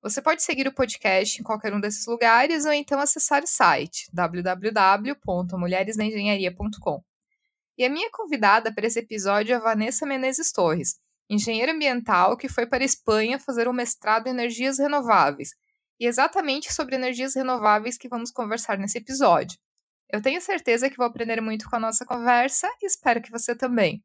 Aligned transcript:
Você 0.00 0.22
pode 0.22 0.44
seguir 0.44 0.68
o 0.68 0.72
podcast 0.72 1.40
em 1.40 1.42
qualquer 1.42 1.74
um 1.74 1.80
desses 1.80 2.06
lugares 2.06 2.64
ou 2.64 2.72
então 2.72 3.00
acessar 3.00 3.42
o 3.42 3.48
site 3.48 4.08
www.mulheresnaengenharia.com. 4.12 7.02
E 7.76 7.84
a 7.84 7.90
minha 7.90 8.08
convidada 8.10 8.72
para 8.72 8.86
esse 8.86 9.00
episódio 9.00 9.56
é 9.56 9.58
Vanessa 9.58 10.06
Menezes 10.06 10.52
Torres, 10.52 11.00
engenheira 11.28 11.72
ambiental 11.72 12.36
que 12.36 12.48
foi 12.48 12.64
para 12.64 12.84
a 12.84 12.86
Espanha 12.86 13.40
fazer 13.40 13.68
um 13.68 13.72
mestrado 13.72 14.28
em 14.28 14.30
energias 14.30 14.78
renováveis. 14.78 15.56
E 15.98 16.06
exatamente 16.06 16.72
sobre 16.72 16.94
energias 16.94 17.34
renováveis 17.34 17.98
que 17.98 18.08
vamos 18.08 18.30
conversar 18.30 18.78
nesse 18.78 18.98
episódio. 18.98 19.58
Eu 20.10 20.22
tenho 20.22 20.40
certeza 20.40 20.88
que 20.88 20.96
vou 20.96 21.06
aprender 21.06 21.40
muito 21.40 21.68
com 21.68 21.74
a 21.74 21.80
nossa 21.80 22.06
conversa 22.06 22.68
e 22.80 22.86
espero 22.86 23.20
que 23.20 23.32
você 23.32 23.52
também. 23.52 24.00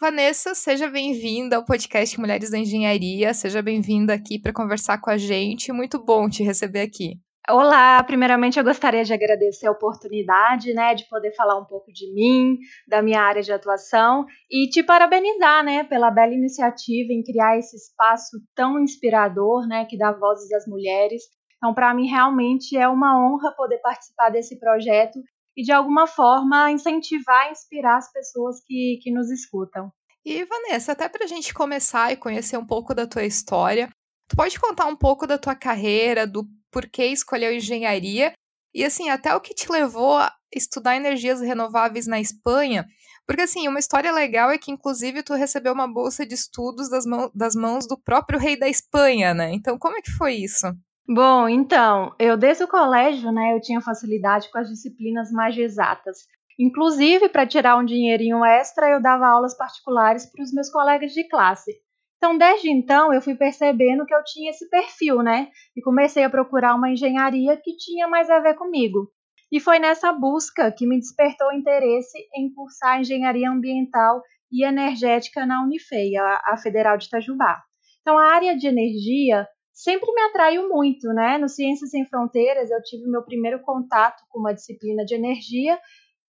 Vanessa, 0.00 0.54
seja 0.54 0.88
bem-vinda 0.88 1.56
ao 1.56 1.64
podcast 1.64 2.18
Mulheres 2.18 2.50
da 2.50 2.58
Engenharia. 2.58 3.32
Seja 3.32 3.62
bem-vinda 3.62 4.12
aqui 4.12 4.40
para 4.40 4.52
conversar 4.52 5.00
com 5.00 5.08
a 5.08 5.16
gente. 5.16 5.72
Muito 5.72 6.02
bom 6.04 6.28
te 6.28 6.42
receber 6.42 6.80
aqui. 6.80 7.20
Olá, 7.48 8.02
primeiramente 8.02 8.58
eu 8.58 8.64
gostaria 8.64 9.04
de 9.04 9.12
agradecer 9.12 9.66
a 9.66 9.72
oportunidade, 9.72 10.72
né, 10.74 10.94
de 10.94 11.08
poder 11.08 11.34
falar 11.34 11.58
um 11.58 11.64
pouco 11.64 11.92
de 11.92 12.12
mim, 12.12 12.58
da 12.86 13.02
minha 13.02 13.20
área 13.20 13.42
de 13.42 13.52
atuação 13.52 14.24
e 14.50 14.68
te 14.68 14.82
parabenizar, 14.82 15.64
né, 15.64 15.84
pela 15.84 16.10
bela 16.10 16.32
iniciativa 16.32 17.12
em 17.12 17.22
criar 17.22 17.58
esse 17.58 17.76
espaço 17.76 18.36
tão 18.54 18.78
inspirador, 18.78 19.66
né, 19.66 19.84
que 19.88 19.96
dá 19.96 20.12
vozes 20.12 20.52
às 20.52 20.66
mulheres. 20.66 21.22
Então, 21.60 21.74
para 21.74 21.92
mim 21.92 22.06
realmente 22.06 22.74
é 22.74 22.88
uma 22.88 23.20
honra 23.22 23.52
poder 23.54 23.78
participar 23.78 24.30
desse 24.30 24.58
projeto 24.58 25.20
e 25.54 25.62
de 25.62 25.70
alguma 25.70 26.06
forma 26.06 26.70
incentivar, 26.70 27.50
inspirar 27.50 27.98
as 27.98 28.10
pessoas 28.10 28.62
que, 28.66 28.98
que 29.02 29.12
nos 29.12 29.30
escutam. 29.30 29.92
E 30.24 30.42
Vanessa, 30.44 30.92
até 30.92 31.06
para 31.06 31.24
a 31.24 31.28
gente 31.28 31.52
começar 31.52 32.12
e 32.12 32.16
conhecer 32.16 32.56
um 32.56 32.66
pouco 32.66 32.94
da 32.94 33.06
tua 33.06 33.24
história, 33.24 33.90
tu 34.26 34.36
pode 34.36 34.58
contar 34.58 34.86
um 34.86 34.96
pouco 34.96 35.26
da 35.26 35.36
tua 35.36 35.54
carreira, 35.54 36.26
do 36.26 36.46
porquê 36.70 37.06
escolheu 37.06 37.52
engenharia 37.52 38.32
e 38.74 38.82
assim 38.82 39.10
até 39.10 39.34
o 39.34 39.40
que 39.40 39.54
te 39.54 39.70
levou 39.70 40.16
a 40.16 40.32
estudar 40.54 40.96
energias 40.96 41.42
renováveis 41.42 42.06
na 42.06 42.20
Espanha? 42.20 42.86
Porque 43.26 43.42
assim, 43.42 43.68
uma 43.68 43.78
história 43.78 44.12
legal 44.12 44.50
é 44.50 44.56
que 44.56 44.70
inclusive 44.70 45.22
tu 45.22 45.34
recebeu 45.34 45.74
uma 45.74 45.86
bolsa 45.86 46.24
de 46.24 46.34
estudos 46.34 46.88
das, 46.88 47.04
mão, 47.04 47.30
das 47.34 47.54
mãos 47.54 47.86
do 47.86 48.00
próprio 48.00 48.38
rei 48.38 48.58
da 48.58 48.68
Espanha, 48.68 49.34
né? 49.34 49.52
Então 49.52 49.78
como 49.78 49.98
é 49.98 50.02
que 50.02 50.10
foi 50.10 50.34
isso? 50.34 50.66
Bom, 51.08 51.48
então, 51.48 52.14
eu 52.18 52.36
desde 52.36 52.64
o 52.64 52.68
colégio, 52.68 53.32
né, 53.32 53.54
eu 53.54 53.60
tinha 53.60 53.80
facilidade 53.80 54.50
com 54.50 54.58
as 54.58 54.68
disciplinas 54.68 55.30
mais 55.32 55.56
exatas. 55.56 56.18
Inclusive, 56.58 57.28
para 57.28 57.46
tirar 57.46 57.76
um 57.76 57.84
dinheirinho 57.84 58.44
extra, 58.44 58.90
eu 58.90 59.00
dava 59.00 59.26
aulas 59.26 59.56
particulares 59.56 60.30
para 60.30 60.42
os 60.42 60.52
meus 60.52 60.70
colegas 60.70 61.12
de 61.12 61.26
classe. 61.28 61.72
Então, 62.18 62.36
desde 62.36 62.70
então, 62.70 63.14
eu 63.14 63.22
fui 63.22 63.34
percebendo 63.34 64.04
que 64.04 64.14
eu 64.14 64.22
tinha 64.24 64.50
esse 64.50 64.68
perfil, 64.68 65.22
né? 65.22 65.48
E 65.74 65.80
comecei 65.80 66.22
a 66.22 66.28
procurar 66.28 66.74
uma 66.74 66.90
engenharia 66.90 67.56
que 67.56 67.74
tinha 67.76 68.06
mais 68.06 68.28
a 68.28 68.40
ver 68.40 68.54
comigo. 68.56 69.10
E 69.50 69.58
foi 69.58 69.78
nessa 69.78 70.12
busca 70.12 70.70
que 70.70 70.86
me 70.86 70.98
despertou 70.98 71.48
o 71.48 71.52
interesse 71.54 72.18
em 72.36 72.52
cursar 72.52 73.00
engenharia 73.00 73.50
ambiental 73.50 74.22
e 74.52 74.64
energética 74.64 75.46
na 75.46 75.62
Unifei, 75.62 76.14
a, 76.16 76.56
Federal 76.62 76.98
de 76.98 77.06
Itajubá. 77.06 77.62
Então, 78.02 78.18
a 78.18 78.34
área 78.34 78.54
de 78.54 78.66
energia 78.66 79.46
sempre 79.82 80.12
me 80.12 80.22
atraiu 80.22 80.68
muito, 80.68 81.08
né? 81.08 81.38
No 81.38 81.48
Ciências 81.48 81.90
Sem 81.90 82.04
Fronteiras, 82.06 82.70
eu 82.70 82.82
tive 82.82 83.08
meu 83.08 83.22
primeiro 83.22 83.60
contato 83.62 84.22
com 84.28 84.38
uma 84.38 84.52
disciplina 84.52 85.04
de 85.04 85.14
energia 85.14 85.78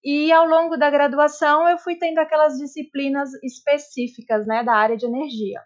e 0.03 0.31
ao 0.31 0.45
longo 0.45 0.77
da 0.77 0.89
graduação 0.89 1.67
eu 1.67 1.77
fui 1.77 1.95
tendo 1.95 2.19
aquelas 2.19 2.57
disciplinas 2.57 3.29
específicas, 3.43 4.47
né, 4.47 4.63
da 4.63 4.73
área 4.73 4.95
de 4.95 5.05
energia. 5.05 5.59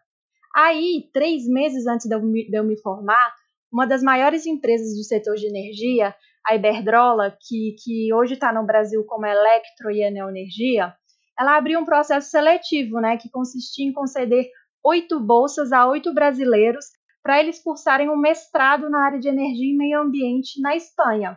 Aí, 0.56 1.10
três 1.14 1.48
meses 1.48 1.86
antes 1.86 2.08
de 2.08 2.16
eu 2.16 2.22
me, 2.22 2.50
de 2.50 2.58
eu 2.58 2.64
me 2.64 2.80
formar, 2.82 3.34
uma 3.72 3.86
das 3.86 4.02
maiores 4.02 4.46
empresas 4.46 4.96
do 4.96 5.04
setor 5.04 5.36
de 5.36 5.48
energia, 5.48 6.16
a 6.48 6.56
Iberdrola, 6.56 7.38
que, 7.40 7.76
que 7.84 8.14
hoje 8.14 8.34
está 8.34 8.52
no 8.52 8.66
Brasil 8.66 9.04
como 9.06 9.26
Electro 9.26 9.92
e 9.92 10.02
Energia, 10.02 10.94
ela 11.38 11.58
abriu 11.58 11.80
um 11.80 11.86
processo 11.86 12.30
seletivo, 12.30 13.00
né, 13.00 13.18
que 13.18 13.30
consistia 13.30 13.88
em 13.88 13.94
conceder 13.94 14.48
oito 14.84 15.20
bolsas 15.20 15.72
a 15.72 15.88
oito 15.88 16.14
brasileiros 16.14 16.86
para 17.26 17.40
eles 17.40 17.60
cursarem 17.60 18.08
um 18.08 18.16
mestrado 18.16 18.88
na 18.88 19.04
área 19.04 19.20
de 19.20 19.28
energia 19.28 19.74
e 19.74 19.76
meio 19.76 20.00
ambiente 20.00 20.62
na 20.62 20.76
Espanha. 20.76 21.36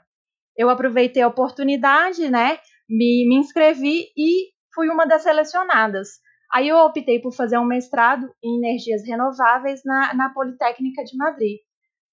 Eu 0.54 0.68
aproveitei 0.68 1.22
a 1.22 1.28
oportunidade, 1.28 2.28
né? 2.28 2.58
Me, 2.86 3.26
me 3.26 3.36
inscrevi 3.36 4.04
e 4.14 4.50
fui 4.74 4.90
uma 4.90 5.06
das 5.06 5.22
selecionadas. 5.22 6.08
Aí 6.52 6.68
eu 6.68 6.76
optei 6.76 7.22
por 7.22 7.32
fazer 7.32 7.56
um 7.56 7.64
mestrado 7.64 8.28
em 8.44 8.58
energias 8.58 9.02
renováveis 9.02 9.80
na, 9.82 10.12
na 10.12 10.28
Politécnica 10.28 11.02
de 11.04 11.16
Madrid. 11.16 11.56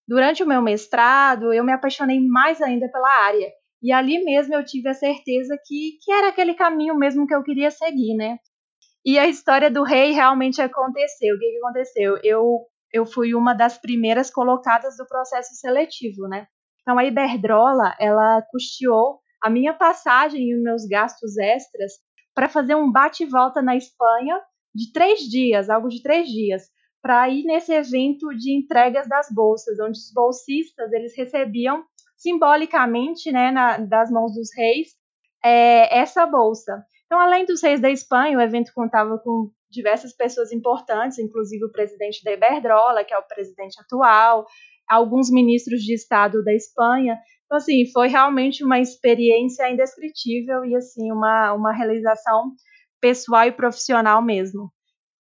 Durante 0.08 0.41
o 0.41 0.47
meu 0.47 0.62
mestrado, 0.62 1.52
eu 1.52 1.62
me 1.62 1.74
apaixonei 1.74 2.25
mais 2.25 2.62
ainda 2.62 2.88
pela 2.88 3.25
área. 3.25 3.52
E 3.84 3.91
ali 3.91 4.24
mesmo 4.24 4.53
eu 4.56 4.64
tive 4.64 4.88
a 4.88 4.94
certeza 4.94 5.59
que, 5.66 5.97
que 6.02 6.14
era 6.14 6.30
aquele 6.30 6.53
caminho 6.53 6.96
mesmo 6.96 7.28
que 7.28 7.35
eu 7.35 7.44
queria 7.44 7.72
seguir, 7.72 8.16
né? 8.16 8.38
E 9.06 9.19
a 9.19 9.28
história 9.28 9.69
do 9.69 9.84
rei 9.84 10.14
realmente 10.14 10.62
aconteceu. 10.62 11.35
O 11.35 11.40
que, 11.40 11.52
que 11.52 11.58
aconteceu? 11.58 12.18
Eu 12.24 12.66
eu 12.91 13.06
fui 13.06 13.35
uma 13.35 13.53
das 13.53 13.78
primeiras 13.78 14.29
colocadas 14.29 14.97
do 14.97 15.06
processo 15.06 15.56
seletivo, 15.56 16.28
né? 16.28 16.47
Então 16.81 16.97
a 16.97 17.06
Iberdrola, 17.06 17.96
ela 18.00 18.41
custeou 18.51 19.19
a 19.41 19.50
minha 19.50 19.73
passagem 19.73 20.50
e 20.50 20.56
os 20.56 20.62
meus 20.62 20.85
gastos 20.85 21.38
extras 21.38 21.94
para 22.34 22.50
fazer 22.50 22.75
um 22.75 22.91
bate 22.91 23.25
volta 23.25 23.62
na 23.62 23.75
Espanha 23.75 24.40
de 24.73 24.91
três 24.91 25.22
dias, 25.22 25.69
algo 25.69 25.88
de 25.88 26.01
três 26.01 26.28
dias, 26.28 26.63
para 27.01 27.29
ir 27.29 27.44
nesse 27.44 27.72
evento 27.72 28.29
de 28.35 28.51
entregas 28.51 29.07
das 29.07 29.28
bolsas, 29.31 29.79
onde 29.79 29.97
os 29.97 30.12
bolsistas 30.13 30.91
eles 30.91 31.16
recebiam 31.16 31.84
simbolicamente, 32.17 33.31
né, 33.31 33.52
na, 33.52 33.78
das 33.78 34.09
mãos 34.09 34.34
dos 34.34 34.50
reis, 34.56 34.90
é, 35.44 36.00
essa 36.00 36.25
bolsa. 36.25 36.84
Então, 37.06 37.19
além 37.19 37.46
dos 37.46 37.62
reis 37.62 37.79
da 37.79 37.90
Espanha, 37.90 38.38
o 38.38 38.41
evento 38.41 38.72
contava 38.73 39.19
com 39.19 39.52
diversas 39.75 40.16
pessoas 40.16 40.52
importantes, 40.52 41.19
inclusive 41.19 41.66
o 41.66 41.72
presidente 41.72 42.24
da 42.24 42.31
Iberdrola, 42.31 43.03
que 43.03 43.13
é 43.13 43.18
o 43.18 43.28
presidente 43.28 43.80
atual, 43.80 44.46
alguns 44.90 45.30
ministros 45.30 45.81
de 45.81 45.94
Estado 45.94 46.44
da 46.44 46.53
Espanha. 46.53 47.19
Então, 47.46 47.58
assim, 47.58 47.85
foi 47.91 48.08
realmente 48.08 48.64
uma 48.64 48.80
experiência 48.80 49.69
indescritível 49.69 50.66
e, 50.66 50.75
assim, 50.75 51.12
uma, 51.12 51.53
uma 51.53 51.72
realização 51.72 52.52
pessoal 53.00 53.46
e 53.46 53.52
profissional 53.52 54.22
mesmo. 54.22 54.72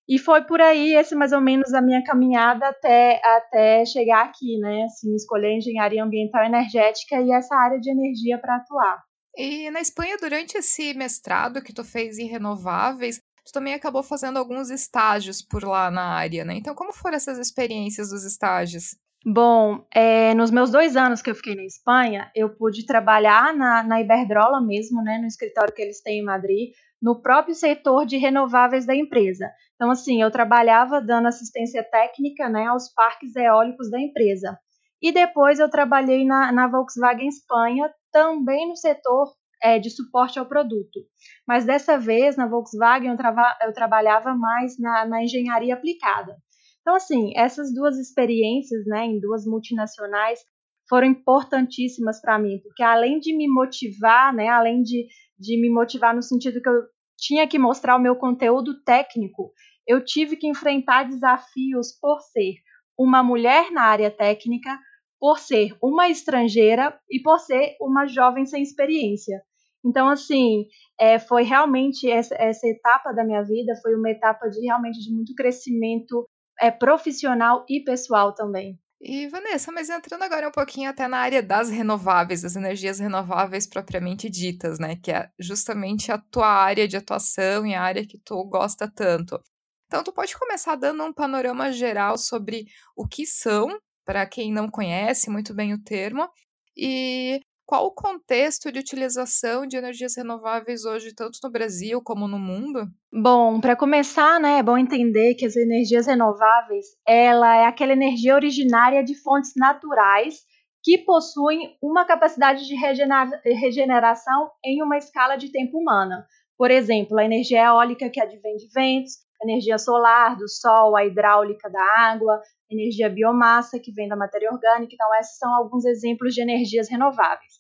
E 0.09 0.19
foi 0.19 0.43
por 0.44 0.60
aí, 0.60 0.94
esse 0.94 1.14
mais 1.14 1.32
ou 1.32 1.41
menos 1.41 1.72
a 1.72 1.81
minha 1.81 2.03
caminhada 2.04 2.69
até, 2.69 3.20
até 3.25 3.84
chegar 3.87 4.25
aqui, 4.25 4.59
né? 4.59 4.84
Assim, 4.84 5.14
escolher 5.14 5.56
engenharia 5.56 6.04
ambiental 6.04 6.44
energética 6.44 7.20
e 7.20 7.32
essa 7.32 7.54
área 7.54 7.81
de 7.81 7.91
energia 7.91 8.38
para 8.38 8.56
atuar. 8.56 9.03
E 9.37 9.70
na 9.70 9.81
Espanha, 9.81 10.16
durante 10.19 10.56
esse 10.59 10.94
mestrado 10.94 11.62
que 11.62 11.72
tu 11.72 11.82
fez 11.82 12.19
em 12.19 12.26
renováveis, 12.26 13.20
tu 13.44 13.52
também 13.52 13.75
acabou 13.75 14.02
fazendo 14.02 14.38
alguns 14.38 14.70
estágios 14.70 15.43
por 15.43 15.64
lá 15.64 15.91
na 15.91 16.14
área, 16.14 16.44
né? 16.44 16.55
Então, 16.55 16.75
como 16.75 16.93
foram 16.93 17.17
essas 17.17 17.38
experiências 17.38 18.08
dos 18.08 18.25
estágios? 18.25 18.96
Bom, 19.26 19.87
é, 19.94 20.35
nos 20.35 20.50
meus 20.50 20.70
dois 20.70 20.96
anos 20.96 21.23
que 21.23 21.31
eu 21.31 21.35
fiquei 21.35 21.55
na 21.55 21.64
Espanha, 21.64 22.31
eu 22.35 22.55
pude 22.55 22.85
trabalhar 22.85 23.55
na, 23.56 23.82
na 23.82 24.00
Iberdrola 24.00 24.61
mesmo, 24.61 25.02
né, 25.02 25.17
no 25.19 25.26
escritório 25.26 25.73
que 25.73 25.81
eles 25.81 26.02
têm 26.02 26.20
em 26.20 26.25
Madrid, 26.25 26.73
no 27.00 27.23
próprio 27.23 27.55
setor 27.55 28.05
de 28.05 28.19
renováveis 28.19 28.85
da 28.85 28.94
empresa. 28.94 29.50
Então, 29.75 29.90
assim, 29.90 30.20
eu 30.20 30.31
trabalhava 30.31 31.00
dando 31.00 31.29
assistência 31.29 31.82
técnica 31.82 32.50
né, 32.50 32.67
aos 32.67 32.93
parques 32.93 33.35
eólicos 33.35 33.90
da 33.90 33.99
empresa. 33.99 34.58
E 35.00 35.12
depois 35.12 35.58
eu 35.58 35.70
trabalhei 35.70 36.25
na, 36.25 36.52
na 36.52 36.69
Volkswagen 36.69 37.29
Espanha, 37.29 37.90
também 38.12 38.69
no 38.69 38.76
setor 38.76 39.32
é, 39.64 39.78
de 39.78 39.88
suporte 39.88 40.38
ao 40.38 40.44
produto. 40.44 41.00
Mas 41.49 41.64
dessa 41.64 41.99
vez, 41.99 42.37
na 42.37 42.46
Volkswagen, 42.46 43.11
eu, 43.11 43.16
trava, 43.16 43.56
eu 43.62 43.72
trabalhava 43.72 44.34
mais 44.34 44.78
na, 44.78 45.06
na, 45.06 45.25
engenharia 45.25 45.72
aplicada. 45.72 46.37
Então, 46.82 46.94
assim, 46.94 47.32
essas 47.34 47.72
duas 47.72 47.96
experiências 47.96 48.84
né, 48.84 49.06
em 49.06 49.19
duas 49.19 49.46
multinacionais 49.46 50.38
foram 50.87 51.06
importantíssimas 51.06 52.20
para 52.20 52.38
mim, 52.38 52.61
porque 52.62 52.82
além 52.82 53.19
de 53.19 53.34
me 53.34 53.49
motivar, 53.49 54.34
né, 54.34 54.49
além 54.49 54.82
de, 54.82 55.06
de 55.38 55.58
me 55.58 55.70
motivar 55.70 56.14
no 56.14 56.22
sentido 56.22 56.61
que 56.61 56.69
eu 56.69 56.82
tinha 57.16 57.49
que 57.49 57.58
mostrar 57.58 57.96
o 57.96 58.00
meu 58.00 58.16
conteúdo 58.16 58.82
técnico, 58.84 59.50
eu 59.88 60.05
tive 60.05 60.37
que 60.37 60.46
enfrentar 60.46 61.05
desafios 61.05 61.99
por 61.99 62.20
ser 62.20 62.56
uma 62.99 63.22
mulher 63.22 63.70
na 63.70 63.84
área 63.84 64.11
técnica, 64.11 64.78
por 65.19 65.38
ser 65.38 65.75
uma 65.82 66.11
estrangeira 66.11 66.94
e 67.11 67.19
por 67.22 67.38
ser 67.38 67.78
uma 67.81 68.06
jovem 68.06 68.44
sem 68.44 68.62
experiência. 68.62 69.43
Então, 69.84 70.08
assim, 70.08 70.66
é, 70.98 71.19
foi 71.19 71.42
realmente 71.42 72.10
essa, 72.10 72.34
essa, 72.36 72.66
etapa 72.66 73.12
da 73.12 73.25
minha 73.25 73.42
vida 73.42 73.75
foi 73.82 73.94
uma 73.94 74.10
etapa 74.10 74.48
de 74.48 74.60
realmente 74.60 74.98
de 75.00 75.12
muito 75.12 75.34
crescimento 75.34 76.26
é, 76.60 76.70
profissional 76.70 77.64
e 77.69 77.84
pessoal 77.84 78.34
também. 78.34 78.78
E 79.06 79.28
Vanessa, 79.28 79.70
mas 79.70 79.90
entrando 79.90 80.22
agora 80.22 80.48
um 80.48 80.52
pouquinho 80.52 80.88
até 80.88 81.06
na 81.06 81.19
área 81.19 81.42
das 81.42 81.69
renováveis, 81.69 82.40
das 82.40 82.56
energias 82.56 82.98
renováveis 82.98 83.66
propriamente 83.66 84.31
ditas, 84.31 84.78
né? 84.78 84.96
Que 84.96 85.12
é 85.12 85.28
justamente 85.38 86.10
a 86.10 86.16
tua 86.16 86.48
área 86.48 86.88
de 86.88 86.96
atuação 86.96 87.66
e 87.66 87.75
a 87.75 87.82
área 87.82 88.06
que 88.06 88.19
tu 88.25 88.42
gosta 88.44 88.90
tanto. 88.90 89.38
Então, 89.87 90.02
tu 90.02 90.10
pode 90.10 90.34
começar 90.38 90.75
dando 90.76 91.04
um 91.04 91.12
panorama 91.12 91.70
geral 91.70 92.16
sobre 92.16 92.64
o 92.96 93.06
que 93.06 93.26
são, 93.26 93.69
para 94.06 94.26
quem 94.26 94.50
não 94.50 94.70
conhece 94.70 95.28
muito 95.28 95.54
bem 95.54 95.75
o 95.75 95.82
termo, 95.82 96.26
e 96.75 97.40
qual 97.66 97.87
o 97.87 97.94
contexto 97.94 98.70
de 98.70 98.78
utilização 98.78 99.66
de 99.66 99.76
energias 99.76 100.16
renováveis 100.16 100.84
hoje, 100.84 101.14
tanto 101.14 101.38
no 101.43 101.50
Brasil 101.50 102.00
como 102.02 102.28
no 102.28 102.38
mundo? 102.38 102.87
Bom, 103.12 103.61
para 103.61 103.76
começar, 103.76 104.38
né, 104.40 104.58
é 104.58 104.62
bom 104.62 104.76
entender 104.76 105.34
que 105.34 105.46
as 105.46 105.56
energias 105.56 106.06
renováveis, 106.06 106.87
ela 107.06 107.56
é 107.56 107.66
aquela 107.66 107.93
energia 107.93 108.34
originária 108.34 109.02
de 109.02 109.14
fontes 109.22 109.52
naturais 109.56 110.40
que 110.82 110.99
possuem 110.99 111.78
uma 111.82 112.05
capacidade 112.05 112.66
de 112.66 112.75
regeneração 112.75 114.50
em 114.62 114.82
uma 114.82 114.99
escala 114.99 115.37
de 115.37 115.50
tempo 115.50 115.78
humana. 115.78 116.26
Por 116.58 116.70
exemplo, 116.70 117.19
a 117.19 117.25
energia 117.25 117.64
eólica 117.64 118.11
que 118.11 118.20
advém 118.20 118.56
de 118.56 118.69
ventos, 118.72 119.14
energia 119.42 119.78
solar 119.78 120.36
do 120.36 120.48
sol, 120.48 120.96
a 120.96 121.04
hidráulica 121.04 121.69
da 121.70 121.82
água, 121.98 122.40
energia 122.70 123.08
biomassa, 123.08 123.78
que 123.78 123.92
vem 123.92 124.08
da 124.08 124.16
matéria 124.16 124.50
orgânica. 124.50 124.94
Então, 124.94 125.14
esses 125.20 125.36
são 125.38 125.54
alguns 125.54 125.84
exemplos 125.84 126.34
de 126.34 126.42
energias 126.42 126.88
renováveis. 126.88 127.54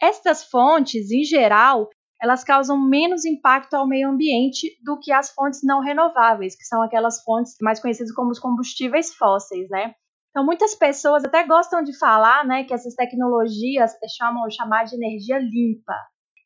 Estas 0.00 0.44
fontes, 0.44 1.10
em 1.10 1.24
geral, 1.24 1.88
elas 2.20 2.44
causam 2.44 2.78
menos 2.78 3.24
impacto 3.24 3.74
ao 3.74 3.86
meio 3.86 4.08
ambiente 4.08 4.68
do 4.82 4.98
que 4.98 5.12
as 5.12 5.30
fontes 5.30 5.60
não 5.62 5.80
renováveis, 5.80 6.56
que 6.56 6.64
são 6.64 6.82
aquelas 6.82 7.22
fontes 7.22 7.54
mais 7.60 7.80
conhecidas 7.80 8.12
como 8.12 8.30
os 8.30 8.38
combustíveis 8.38 9.14
fósseis, 9.14 9.68
né? 9.68 9.94
Então, 10.30 10.44
muitas 10.44 10.74
pessoas 10.74 11.24
até 11.24 11.46
gostam 11.46 11.82
de 11.82 11.98
falar, 11.98 12.44
né, 12.46 12.64
que 12.64 12.74
essas 12.74 12.94
tecnologias 12.94 13.92
chamam 14.18 14.50
chamar 14.50 14.84
de 14.84 14.94
energia 14.94 15.38
limpa. 15.38 15.94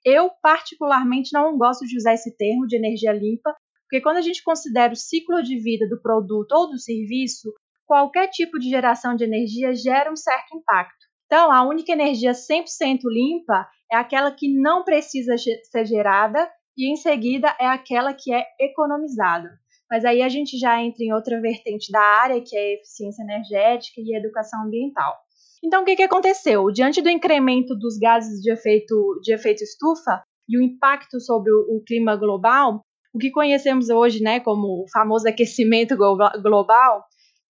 Eu 0.05 0.31
particularmente 0.41 1.31
não 1.33 1.59
gosto 1.59 1.85
de 1.85 1.97
usar 1.97 2.15
esse 2.15 2.37
termo 2.37 2.67
de 2.67 2.77
energia 2.77 3.13
limpa, 3.13 3.55
porque 3.91 4.01
quando 4.01 4.19
a 4.19 4.23
gente 4.23 4.45
considera 4.45 4.93
o 4.93 4.97
ciclo 4.97 5.43
de 5.43 5.59
vida 5.59 5.85
do 5.89 6.01
produto 6.01 6.53
ou 6.53 6.71
do 6.71 6.79
serviço, 6.79 7.53
qualquer 7.85 8.29
tipo 8.29 8.57
de 8.57 8.71
geração 8.71 9.17
de 9.17 9.25
energia 9.25 9.75
gera 9.75 10.13
um 10.13 10.17
certo 10.17 10.57
impacto. 10.57 11.07
Então, 11.27 11.51
a 11.51 11.67
única 11.67 11.91
energia 11.91 12.31
100% 12.31 13.01
limpa 13.07 13.69
é 13.91 13.97
aquela 13.97 14.31
que 14.31 14.49
não 14.49 14.85
precisa 14.85 15.35
ser 15.37 15.85
gerada 15.87 16.49
e, 16.79 16.93
em 16.93 16.95
seguida, 16.95 17.53
é 17.61 17.67
aquela 17.67 18.15
que 18.15 18.33
é 18.33 18.47
economizada. 18.61 19.51
Mas 19.91 20.05
aí 20.05 20.23
a 20.23 20.29
gente 20.29 20.57
já 20.57 20.81
entra 20.81 21.03
em 21.03 21.13
outra 21.13 21.41
vertente 21.41 21.91
da 21.91 22.01
área, 22.01 22.41
que 22.41 22.57
é 22.57 22.75
eficiência 22.75 23.25
energética 23.25 24.01
e 24.01 24.17
educação 24.17 24.67
ambiental. 24.67 25.17
Então, 25.65 25.83
o 25.83 25.85
que, 25.85 25.97
que 25.97 26.05
aconteceu? 26.05 26.71
Diante 26.71 27.03
do 27.03 27.11
incremento 27.11 27.75
dos 27.75 27.99
gases 27.99 28.41
de 28.41 28.53
efeito, 28.53 29.19
de 29.21 29.35
efeito 29.35 29.65
estufa 29.65 30.23
e 30.49 30.57
o 30.57 30.63
impacto 30.63 31.21
sobre 31.21 31.53
o, 31.53 31.77
o 31.77 31.83
clima 31.85 32.15
global, 32.15 32.83
o 33.13 33.19
que 33.19 33.31
conhecemos 33.31 33.89
hoje 33.89 34.23
né, 34.23 34.41
como 34.41 34.83
o 34.83 34.87
famoso 34.93 35.29
aquecimento 35.29 35.97
global, 35.97 37.05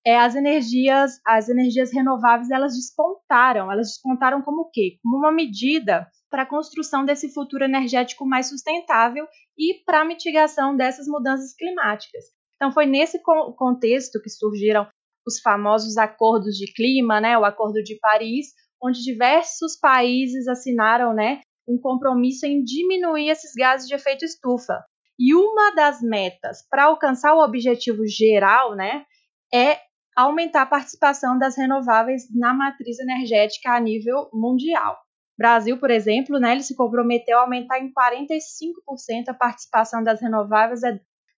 é, 0.05 0.19
as 0.19 0.35
energias, 0.35 1.21
as 1.27 1.49
energias 1.49 1.93
renováveis, 1.93 2.51
elas 2.51 2.75
despontaram. 2.75 3.71
Elas 3.71 3.89
despontaram 3.89 4.41
como 4.43 4.62
o 4.62 4.71
quê? 4.71 4.99
Como 5.03 5.19
uma 5.19 5.33
medida 5.33 6.09
para 6.31 6.43
a 6.43 6.49
construção 6.49 7.05
desse 7.05 7.33
futuro 7.33 7.65
energético 7.65 8.25
mais 8.25 8.49
sustentável 8.49 9.27
e 9.59 9.83
para 9.85 10.01
a 10.01 10.05
mitigação 10.05 10.77
dessas 10.77 11.07
mudanças 11.07 11.55
climáticas. 11.55 12.25
Então, 12.57 12.73
foi 12.73 12.87
nesse 12.87 13.21
contexto 13.57 14.21
que 14.23 14.31
surgiram 14.31 14.87
os 15.27 15.41
famosos 15.41 15.97
acordos 15.99 16.57
de 16.57 16.73
clima, 16.73 17.21
né, 17.21 17.37
o 17.37 17.45
Acordo 17.45 17.83
de 17.83 17.99
Paris, 17.99 18.49
onde 18.83 19.03
diversos 19.03 19.79
países 19.79 20.49
assinaram 20.49 21.12
né, 21.12 21.41
um 21.69 21.79
compromisso 21.79 22.47
em 22.47 22.62
diminuir 22.62 23.29
esses 23.29 23.53
gases 23.55 23.87
de 23.87 23.95
efeito 23.95 24.25
estufa. 24.25 24.83
E 25.22 25.34
uma 25.34 25.75
das 25.75 26.00
metas 26.00 26.67
para 26.70 26.84
alcançar 26.84 27.34
o 27.34 27.44
objetivo 27.44 28.06
geral 28.06 28.75
né, 28.75 29.05
é 29.52 29.78
aumentar 30.17 30.62
a 30.62 30.67
participação 30.67 31.38
das 31.38 31.58
renováveis 31.58 32.22
na 32.34 32.55
matriz 32.55 32.99
energética 32.99 33.72
a 33.72 33.81
nível 33.81 34.31
mundial. 34.32 34.99
Brasil, 35.37 35.78
por 35.78 35.90
exemplo, 35.90 36.38
né, 36.38 36.52
ele 36.52 36.62
se 36.62 36.75
comprometeu 36.75 37.37
a 37.37 37.43
aumentar 37.43 37.78
em 37.81 37.93
45% 37.93 39.28
a 39.28 39.34
participação 39.34 40.02
das 40.02 40.22
renováveis 40.22 40.81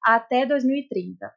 até 0.04 0.46
2030. 0.46 1.34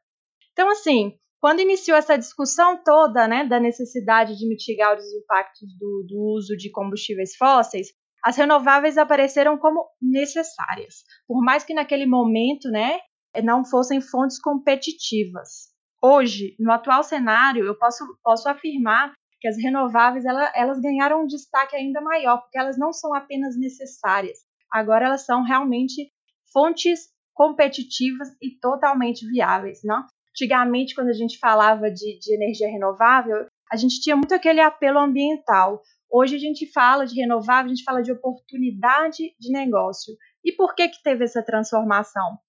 Então, 0.51 0.69
assim, 0.69 1.17
quando 1.39 1.61
iniciou 1.61 1.97
essa 1.97 2.15
discussão 2.15 2.83
toda 2.83 3.27
né, 3.27 3.43
da 3.45 3.59
necessidade 3.59 4.37
de 4.37 4.47
mitigar 4.47 4.95
os 4.95 5.13
impactos 5.13 5.67
do, 5.79 6.05
do 6.07 6.19
uso 6.35 6.55
de 6.55 6.69
combustíveis 6.69 7.35
fósseis, 7.35 7.87
as 8.25 8.37
renováveis 8.37 8.97
apareceram 8.97 9.57
como 9.57 9.87
necessárias, 10.01 11.03
por 11.27 11.43
mais 11.43 11.63
que 11.63 11.73
naquele 11.73 12.05
momento 12.05 12.69
né, 12.69 12.99
não 13.43 13.63
fossem 13.63 14.01
fontes 14.01 14.39
competitivas 14.39 15.75
hoje, 16.05 16.55
no 16.59 16.71
atual 16.71 17.03
cenário, 17.03 17.65
eu 17.65 17.75
posso, 17.75 18.05
posso 18.23 18.47
afirmar 18.47 19.13
que 19.41 19.47
as 19.47 19.57
renováveis 19.57 20.23
ela, 20.23 20.51
elas 20.55 20.79
ganharam 20.79 21.23
um 21.23 21.27
destaque 21.27 21.75
ainda 21.75 21.99
maior, 22.01 22.41
porque 22.41 22.59
elas 22.59 22.77
não 22.77 22.93
são 22.93 23.13
apenas 23.13 23.57
necessárias, 23.57 24.39
agora 24.71 25.05
elas 25.05 25.25
são 25.25 25.43
realmente 25.43 26.11
fontes 26.53 27.09
competitivas 27.33 28.29
e 28.41 28.57
totalmente 28.59 29.27
viáveis. 29.27 29.81
Não? 29.83 30.05
Antigamente, 30.29 30.93
quando 30.93 31.09
a 31.09 31.13
gente 31.13 31.39
falava 31.39 31.89
de, 31.89 32.19
de 32.19 32.33
energia 32.33 32.69
renovável, 32.69 33.45
a 33.71 33.75
gente 33.75 33.99
tinha 33.99 34.15
muito 34.15 34.33
aquele 34.33 34.61
apelo 34.61 34.99
ambiental. 34.99 35.81
Hoje 36.11 36.35
a 36.35 36.39
gente 36.39 36.71
fala 36.71 37.05
de 37.05 37.15
renovável, 37.15 37.65
a 37.65 37.75
gente 37.75 37.83
fala 37.83 38.01
de 38.01 38.11
oportunidade 38.11 39.35
de 39.39 39.51
negócio. 39.51 40.15
E 40.43 40.51
por 40.51 40.75
que, 40.75 40.87
que 40.87 41.03
teve 41.03 41.23
essa 41.23 41.43
transformação? 41.43 42.39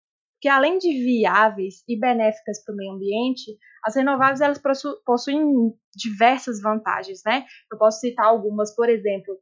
que 0.40 0.48
além 0.48 0.78
de 0.78 0.92
viáveis 0.92 1.82
e 1.88 1.98
benéficas 1.98 2.62
para 2.64 2.74
o 2.74 2.76
meio 2.76 2.92
ambiente, 2.92 3.56
as 3.82 3.96
renováveis 3.96 4.40
elas 4.40 4.60
possuem 5.04 5.72
diversas 5.94 6.60
vantagens, 6.60 7.22
né? 7.24 7.44
Eu 7.72 7.78
posso 7.78 8.00
citar 8.00 8.26
algumas, 8.26 8.74
por 8.74 8.88
exemplo, 8.88 9.38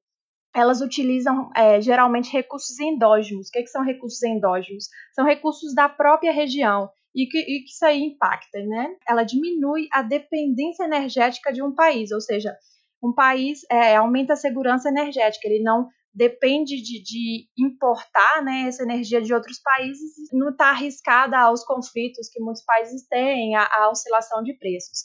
elas 0.55 0.81
utilizam 0.81 1.51
é, 1.57 1.81
geralmente 1.81 2.33
recursos 2.33 2.79
endógenos. 2.79 3.49
O 3.49 3.51
que, 3.51 3.59
é 3.59 3.63
que, 3.63 3.69
são 3.69 3.85
recursos 3.85 4.23
endógenos? 4.23 4.89
São 5.13 5.25
recursos 5.25 5.75
da 5.75 5.89
própria 5.89 6.33
região 6.33 6.89
e 7.15 7.27
que, 7.27 7.39
e 7.39 7.65
que 7.65 7.71
isso 7.71 7.85
aí 7.85 8.01
impacta, 8.01 8.65
né? 8.65 8.97
Ela 9.09 9.25
diminui 9.25 9.89
a 9.93 10.03
dependência 10.03 10.85
energética 10.85 11.53
de 11.53 11.63
um 11.63 11.75
país, 11.75 12.13
ou 12.13 12.21
seja, 12.21 12.57
um 13.05 13.13
país 13.13 13.61
é, 13.71 13.97
aumenta 13.97 14.33
a 14.33 14.37
segurança 14.37 14.89
energética, 14.89 15.47
ele 15.47 15.63
não 15.63 15.89
depende 16.15 16.81
de, 16.81 17.03
de, 17.03 17.49
importar 17.59 18.43
né, 18.43 18.69
essa 18.69 18.85
energia 18.85 19.21
de 19.21 19.35
outros 19.35 19.61
países, 19.61 20.13
não 20.33 20.51
está 20.51 20.71
arriscada 20.71 21.37
aos 21.39 21.65
conflitos 21.65 22.29
que 22.29 22.41
muitos 22.41 22.65
países 22.65 23.07
têm, 23.09 23.57
à, 23.57 23.91
oscilação 23.91 24.43
de 24.43 24.57
preços. 24.57 25.01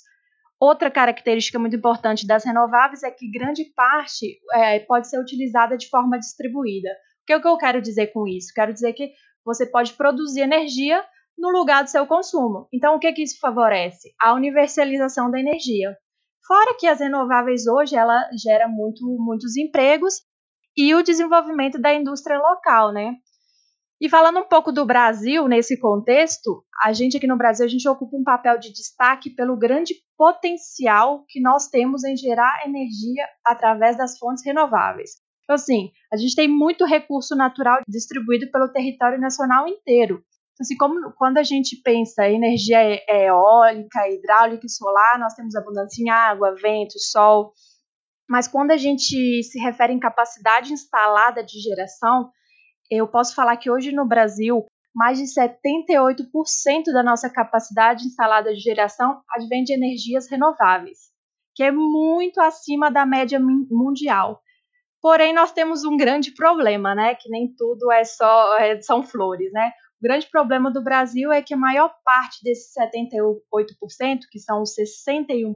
Outra 0.59 0.91
característica 0.91 1.57
muito 1.57 1.75
importante 1.75 2.27
das 2.27 2.43
renováveis 2.43 3.01
é 3.01 3.09
que 3.09 3.31
grande 3.31 3.65
parte 3.75 4.39
é, 4.53 4.79
pode 4.81 5.09
ser 5.09 5.19
utilizada 5.19 5.75
de 5.77 5.89
forma 5.89 6.19
distribuída. 6.19 6.89
O 6.89 7.25
que, 7.25 7.33
é 7.33 7.39
que 7.39 7.47
eu 7.47 7.57
quero 7.57 7.81
dizer 7.81 8.07
com 8.07 8.27
isso? 8.27 8.53
Quero 8.53 8.73
dizer 8.73 8.93
que 8.93 9.11
você 9.43 9.65
pode 9.65 9.93
produzir 9.93 10.41
energia 10.41 11.03
no 11.37 11.49
lugar 11.49 11.83
do 11.83 11.89
seu 11.89 12.05
consumo. 12.05 12.67
Então, 12.73 12.95
o 12.95 12.99
que, 12.99 13.11
que 13.13 13.23
isso 13.23 13.39
favorece? 13.39 14.13
A 14.19 14.33
universalização 14.33 15.31
da 15.31 15.39
energia. 15.39 15.97
Fora 16.49 16.75
que 16.79 16.87
as 16.87 16.99
renováveis 16.99 17.67
hoje 17.67 17.95
ela 17.95 18.27
gera 18.33 18.67
muito, 18.67 19.05
muitos 19.19 19.55
empregos 19.55 20.15
e 20.75 20.95
o 20.95 21.03
desenvolvimento 21.03 21.79
da 21.79 21.93
indústria 21.93 22.39
local, 22.39 22.91
né? 22.91 23.13
E 24.01 24.09
falando 24.09 24.39
um 24.39 24.47
pouco 24.47 24.71
do 24.71 24.83
Brasil 24.83 25.47
nesse 25.47 25.79
contexto, 25.79 26.63
a 26.83 26.91
gente 26.91 27.15
aqui 27.15 27.27
no 27.27 27.37
Brasil 27.37 27.67
a 27.67 27.69
gente 27.69 27.87
ocupa 27.87 28.17
um 28.17 28.23
papel 28.23 28.57
de 28.57 28.73
destaque 28.73 29.29
pelo 29.29 29.55
grande 29.55 29.93
potencial 30.17 31.23
que 31.27 31.39
nós 31.39 31.67
temos 31.67 32.03
em 32.03 32.17
gerar 32.17 32.65
energia 32.65 33.27
através 33.45 33.95
das 33.95 34.17
fontes 34.17 34.43
renováveis. 34.43 35.11
Então, 35.43 35.53
assim, 35.53 35.91
a 36.11 36.17
gente 36.17 36.35
tem 36.35 36.47
muito 36.47 36.83
recurso 36.83 37.35
natural 37.35 37.81
distribuído 37.87 38.49
pelo 38.49 38.71
território 38.71 39.19
nacional 39.19 39.67
inteiro. 39.67 40.23
Então, 40.59 40.65
assim, 40.65 40.75
como 40.75 41.13
quando 41.13 41.37
a 41.37 41.43
gente 41.43 41.77
pensa 41.81 42.27
em 42.27 42.35
energia 42.35 42.79
eólica, 43.07 44.09
hidráulica 44.09 44.65
e 44.65 44.69
solar, 44.69 45.17
nós 45.17 45.33
temos 45.33 45.55
abundância 45.55 46.03
em 46.03 46.09
água, 46.09 46.53
vento, 46.53 46.99
sol, 46.99 47.53
mas 48.29 48.45
quando 48.45 48.71
a 48.71 48.77
gente 48.77 49.41
se 49.41 49.57
refere 49.57 49.93
em 49.93 49.99
capacidade 49.99 50.73
instalada 50.73 51.41
de 51.41 51.59
geração, 51.59 52.29
eu 52.91 53.07
posso 53.07 53.33
falar 53.33 53.55
que 53.55 53.71
hoje 53.71 53.93
no 53.93 54.05
Brasil 54.05 54.65
mais 54.93 55.17
de 55.17 55.25
78% 55.25 56.91
da 56.91 57.03
nossa 57.03 57.29
capacidade 57.29 58.05
instalada 58.05 58.53
de 58.53 58.59
geração 58.59 59.21
advém 59.29 59.63
de 59.63 59.73
energias 59.73 60.29
renováveis, 60.29 60.97
que 61.55 61.63
é 61.63 61.71
muito 61.71 62.41
acima 62.41 62.91
da 62.91 63.05
média 63.05 63.39
mundial. 63.39 64.41
Porém, 65.01 65.33
nós 65.33 65.53
temos 65.53 65.85
um 65.85 65.95
grande 65.95 66.31
problema, 66.33 66.93
né? 66.93 67.15
Que 67.15 67.29
nem 67.29 67.47
tudo 67.55 67.89
é 67.91 68.03
só 68.03 68.57
é, 68.57 68.81
são 68.81 69.01
flores, 69.01 69.51
né? 69.53 69.71
O 69.99 70.07
grande 70.07 70.29
problema 70.29 70.71
do 70.71 70.81
Brasil 70.81 71.31
é 71.31 71.41
que 71.41 71.53
a 71.53 71.57
maior 71.57 71.93
parte 72.05 72.39
desses 72.41 72.73
78%, 72.73 74.19
que 74.31 74.39
são 74.39 74.61
os 74.61 74.73
61%, 74.73 75.55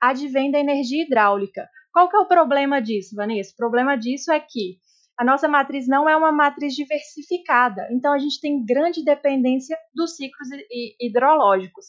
advém 0.00 0.50
da 0.50 0.58
energia 0.58 1.04
hidráulica. 1.04 1.68
Qual 1.92 2.08
que 2.08 2.16
é 2.16 2.20
o 2.20 2.26
problema 2.26 2.80
disso, 2.80 3.14
Vanessa? 3.14 3.52
O 3.52 3.56
problema 3.56 3.96
disso 3.96 4.32
é 4.32 4.40
que 4.40 4.78
a 5.18 5.24
nossa 5.24 5.46
matriz 5.46 5.86
não 5.86 6.08
é 6.08 6.16
uma 6.16 6.32
matriz 6.32 6.74
diversificada, 6.74 7.86
então 7.92 8.12
a 8.12 8.18
gente 8.18 8.40
tem 8.40 8.64
grande 8.64 9.04
dependência 9.04 9.78
dos 9.94 10.16
ciclos 10.16 10.48
hidrológicos. 11.00 11.86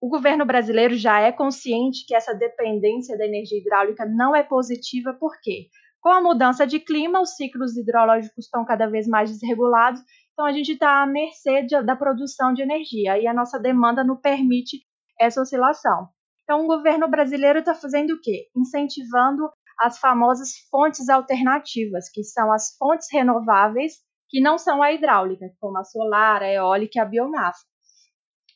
O 0.00 0.08
governo 0.08 0.44
brasileiro 0.44 0.96
já 0.96 1.20
é 1.20 1.30
consciente 1.30 2.04
que 2.06 2.14
essa 2.14 2.32
dependência 2.34 3.16
da 3.16 3.26
energia 3.26 3.58
hidráulica 3.58 4.06
não 4.06 4.34
é 4.34 4.42
positiva, 4.42 5.12
por 5.12 5.38
quê? 5.40 5.68
Com 6.00 6.08
a 6.08 6.20
mudança 6.20 6.66
de 6.66 6.80
clima, 6.80 7.20
os 7.20 7.36
ciclos 7.36 7.76
hidrológicos 7.76 8.44
estão 8.44 8.64
cada 8.64 8.86
vez 8.86 9.06
mais 9.06 9.30
desregulados, 9.30 10.00
então 10.38 10.46
a 10.46 10.52
gente 10.52 10.70
está 10.70 11.02
à 11.02 11.06
mercê 11.06 11.64
de, 11.64 11.82
da 11.82 11.96
produção 11.96 12.54
de 12.54 12.62
energia 12.62 13.18
e 13.18 13.26
a 13.26 13.34
nossa 13.34 13.58
demanda 13.58 14.04
não 14.04 14.16
permite 14.16 14.86
essa 15.18 15.42
oscilação. 15.42 16.10
Então, 16.44 16.62
o 16.62 16.66
governo 16.68 17.08
brasileiro 17.08 17.58
está 17.58 17.74
fazendo 17.74 18.12
o 18.12 18.20
quê? 18.20 18.46
Incentivando 18.56 19.50
as 19.80 19.98
famosas 19.98 20.50
fontes 20.70 21.08
alternativas, 21.08 22.08
que 22.08 22.22
são 22.22 22.52
as 22.52 22.76
fontes 22.78 23.08
renováveis 23.12 23.94
que 24.28 24.40
não 24.40 24.58
são 24.58 24.80
a 24.80 24.92
hidráulica, 24.92 25.44
como 25.58 25.76
a 25.76 25.82
solar, 25.82 26.40
a 26.40 26.52
eólica 26.52 27.00
e 27.00 27.00
a 27.00 27.04
biomassa. 27.04 27.66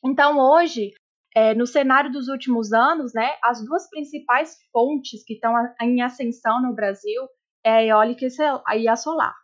Então, 0.05 0.39
hoje, 0.39 0.91
é, 1.35 1.53
no 1.53 1.67
cenário 1.67 2.09
dos 2.09 2.29
últimos 2.29 2.71
anos, 2.71 3.13
né, 3.13 3.33
as 3.43 3.61
duas 3.61 3.89
principais 3.89 4.55
fontes 4.71 5.21
que 5.25 5.33
estão 5.33 5.53
em 5.81 6.01
ascensão 6.01 6.61
no 6.61 6.73
Brasil 6.73 7.23
é 7.61 7.71
a 7.71 7.83
eólica 7.83 8.25
e 8.73 8.87
a 8.87 8.95
solar. 8.95 9.42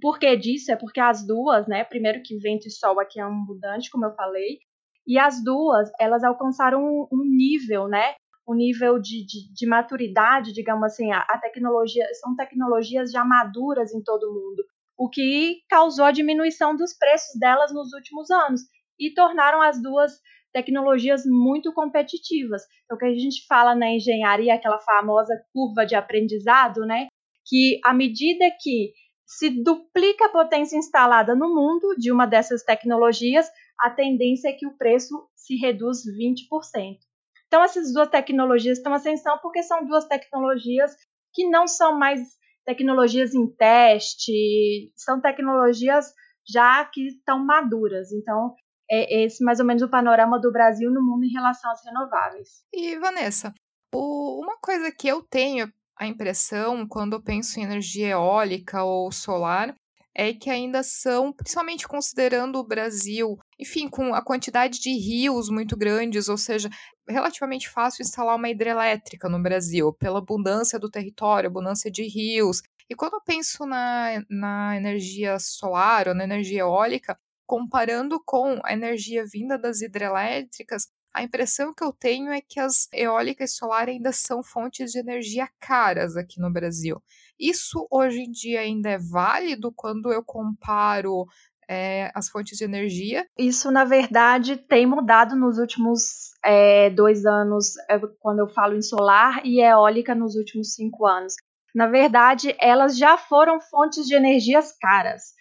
Por 0.00 0.18
que 0.18 0.36
disso? 0.36 0.70
É 0.70 0.76
porque 0.76 1.00
as 1.00 1.26
duas, 1.26 1.66
né, 1.66 1.84
primeiro 1.84 2.22
que 2.22 2.38
vento 2.38 2.66
e 2.66 2.70
sol 2.70 3.00
aqui 3.00 3.18
é 3.18 3.22
abundante, 3.22 3.90
como 3.90 4.04
eu 4.04 4.14
falei, 4.14 4.58
e 5.06 5.18
as 5.18 5.42
duas, 5.42 5.90
elas 5.98 6.22
alcançaram 6.22 6.84
um, 6.84 7.08
um 7.12 7.24
nível, 7.24 7.88
né, 7.88 8.14
o 8.46 8.54
nível 8.54 8.98
de, 8.98 9.24
de, 9.24 9.52
de 9.52 9.66
maturidade, 9.66 10.52
digamos 10.52 10.84
assim, 10.84 11.10
a, 11.12 11.20
a, 11.20 11.38
tecnologia, 11.38 12.04
são 12.14 12.34
tecnologias 12.34 13.10
já 13.10 13.24
maduras 13.24 13.92
em 13.94 14.02
todo 14.02 14.24
o 14.24 14.34
mundo, 14.34 14.64
o 14.98 15.08
que 15.08 15.60
causou 15.68 16.04
a 16.04 16.12
diminuição 16.12 16.76
dos 16.76 16.96
preços 16.96 17.38
delas 17.38 17.72
nos 17.72 17.92
últimos 17.92 18.30
anos 18.30 18.62
e 18.98 19.14
tornaram 19.14 19.62
as 19.62 19.80
duas 19.80 20.12
tecnologias 20.52 21.22
muito 21.24 21.72
competitivas. 21.72 22.62
Então, 22.84 22.96
o 22.96 22.98
que 22.98 23.06
a 23.06 23.14
gente 23.14 23.46
fala 23.46 23.74
na 23.74 23.88
engenharia, 23.88 24.54
aquela 24.54 24.80
famosa 24.80 25.40
curva 25.52 25.86
de 25.86 25.94
aprendizado, 25.94 26.80
né, 26.80 27.06
que 27.46 27.80
à 27.84 27.94
medida 27.94 28.44
que 28.60 28.92
se 29.30 29.48
duplica 29.48 30.26
a 30.26 30.28
potência 30.28 30.76
instalada 30.76 31.36
no 31.36 31.54
mundo 31.54 31.94
de 31.96 32.10
uma 32.10 32.26
dessas 32.26 32.64
tecnologias, 32.64 33.48
a 33.78 33.88
tendência 33.88 34.48
é 34.48 34.52
que 34.52 34.66
o 34.66 34.76
preço 34.76 35.24
se 35.36 35.54
reduz 35.54 35.98
20%. 36.04 36.98
Então, 37.46 37.62
essas 37.62 37.92
duas 37.92 38.08
tecnologias 38.08 38.78
estão 38.78 38.90
em 38.90 38.96
ascensão 38.96 39.38
porque 39.40 39.62
são 39.62 39.86
duas 39.86 40.04
tecnologias 40.06 40.96
que 41.32 41.48
não 41.48 41.68
são 41.68 41.96
mais 41.96 42.20
tecnologias 42.66 43.32
em 43.32 43.46
teste, 43.46 44.92
são 44.96 45.20
tecnologias 45.20 46.12
já 46.48 46.84
que 46.84 47.06
estão 47.06 47.38
maduras. 47.38 48.10
Então, 48.10 48.56
é 48.90 49.24
esse 49.24 49.44
mais 49.44 49.60
ou 49.60 49.66
menos 49.66 49.82
o 49.82 49.88
panorama 49.88 50.40
do 50.40 50.50
Brasil 50.50 50.90
no 50.90 51.04
mundo 51.04 51.24
em 51.24 51.32
relação 51.32 51.70
às 51.70 51.84
renováveis. 51.84 52.64
E, 52.74 52.98
Vanessa, 52.98 53.54
o, 53.94 54.40
uma 54.42 54.56
coisa 54.56 54.90
que 54.90 55.06
eu 55.06 55.22
tenho 55.22 55.72
a 56.00 56.06
impressão 56.06 56.88
quando 56.88 57.12
eu 57.12 57.22
penso 57.22 57.60
em 57.60 57.62
energia 57.62 58.08
eólica 58.08 58.82
ou 58.82 59.12
solar 59.12 59.74
é 60.14 60.32
que 60.32 60.48
ainda 60.48 60.82
são, 60.82 61.30
principalmente 61.30 61.86
considerando 61.86 62.56
o 62.58 62.66
Brasil, 62.66 63.38
enfim, 63.58 63.86
com 63.86 64.14
a 64.14 64.24
quantidade 64.24 64.80
de 64.80 64.90
rios 64.90 65.50
muito 65.50 65.76
grandes, 65.76 66.28
ou 66.28 66.38
seja, 66.38 66.70
relativamente 67.06 67.68
fácil 67.68 68.02
instalar 68.02 68.34
uma 68.34 68.48
hidrelétrica 68.48 69.28
no 69.28 69.40
Brasil, 69.40 69.92
pela 69.92 70.18
abundância 70.18 70.78
do 70.78 70.90
território, 70.90 71.48
abundância 71.48 71.90
de 71.90 72.02
rios. 72.08 72.62
E 72.88 72.94
quando 72.94 73.14
eu 73.14 73.20
penso 73.22 73.66
na, 73.66 74.24
na 74.28 74.76
energia 74.76 75.38
solar 75.38 76.08
ou 76.08 76.14
na 76.14 76.24
energia 76.24 76.60
eólica, 76.60 77.16
comparando 77.46 78.20
com 78.24 78.58
a 78.64 78.72
energia 78.72 79.24
vinda 79.30 79.58
das 79.58 79.80
hidrelétricas, 79.80 80.88
a 81.12 81.22
impressão 81.22 81.74
que 81.74 81.82
eu 81.82 81.92
tenho 81.92 82.30
é 82.30 82.40
que 82.40 82.60
as 82.60 82.88
eólicas 82.92 83.50
e 83.50 83.54
solar 83.56 83.88
ainda 83.88 84.12
são 84.12 84.42
fontes 84.42 84.92
de 84.92 84.98
energia 84.98 85.48
caras 85.60 86.16
aqui 86.16 86.40
no 86.40 86.52
Brasil. 86.52 87.02
Isso 87.38 87.86
hoje 87.90 88.20
em 88.20 88.30
dia 88.30 88.60
ainda 88.60 88.90
é 88.90 88.98
válido 88.98 89.72
quando 89.72 90.12
eu 90.12 90.22
comparo 90.22 91.26
é, 91.68 92.10
as 92.14 92.28
fontes 92.28 92.58
de 92.58 92.64
energia? 92.64 93.26
Isso, 93.38 93.70
na 93.70 93.84
verdade, 93.84 94.56
tem 94.56 94.86
mudado 94.86 95.36
nos 95.36 95.56
últimos 95.56 96.32
é, 96.44 96.90
dois 96.90 97.24
anos, 97.24 97.74
é, 97.88 97.98
quando 98.18 98.40
eu 98.40 98.48
falo 98.48 98.74
em 98.74 98.82
solar, 98.82 99.40
e 99.46 99.62
eólica 99.62 100.12
nos 100.12 100.34
últimos 100.34 100.74
cinco 100.74 101.06
anos. 101.06 101.34
Na 101.72 101.86
verdade, 101.86 102.56
elas 102.58 102.98
já 102.98 103.16
foram 103.16 103.60
fontes 103.60 104.06
de 104.06 104.16
energias 104.16 104.76
caras. 104.80 105.32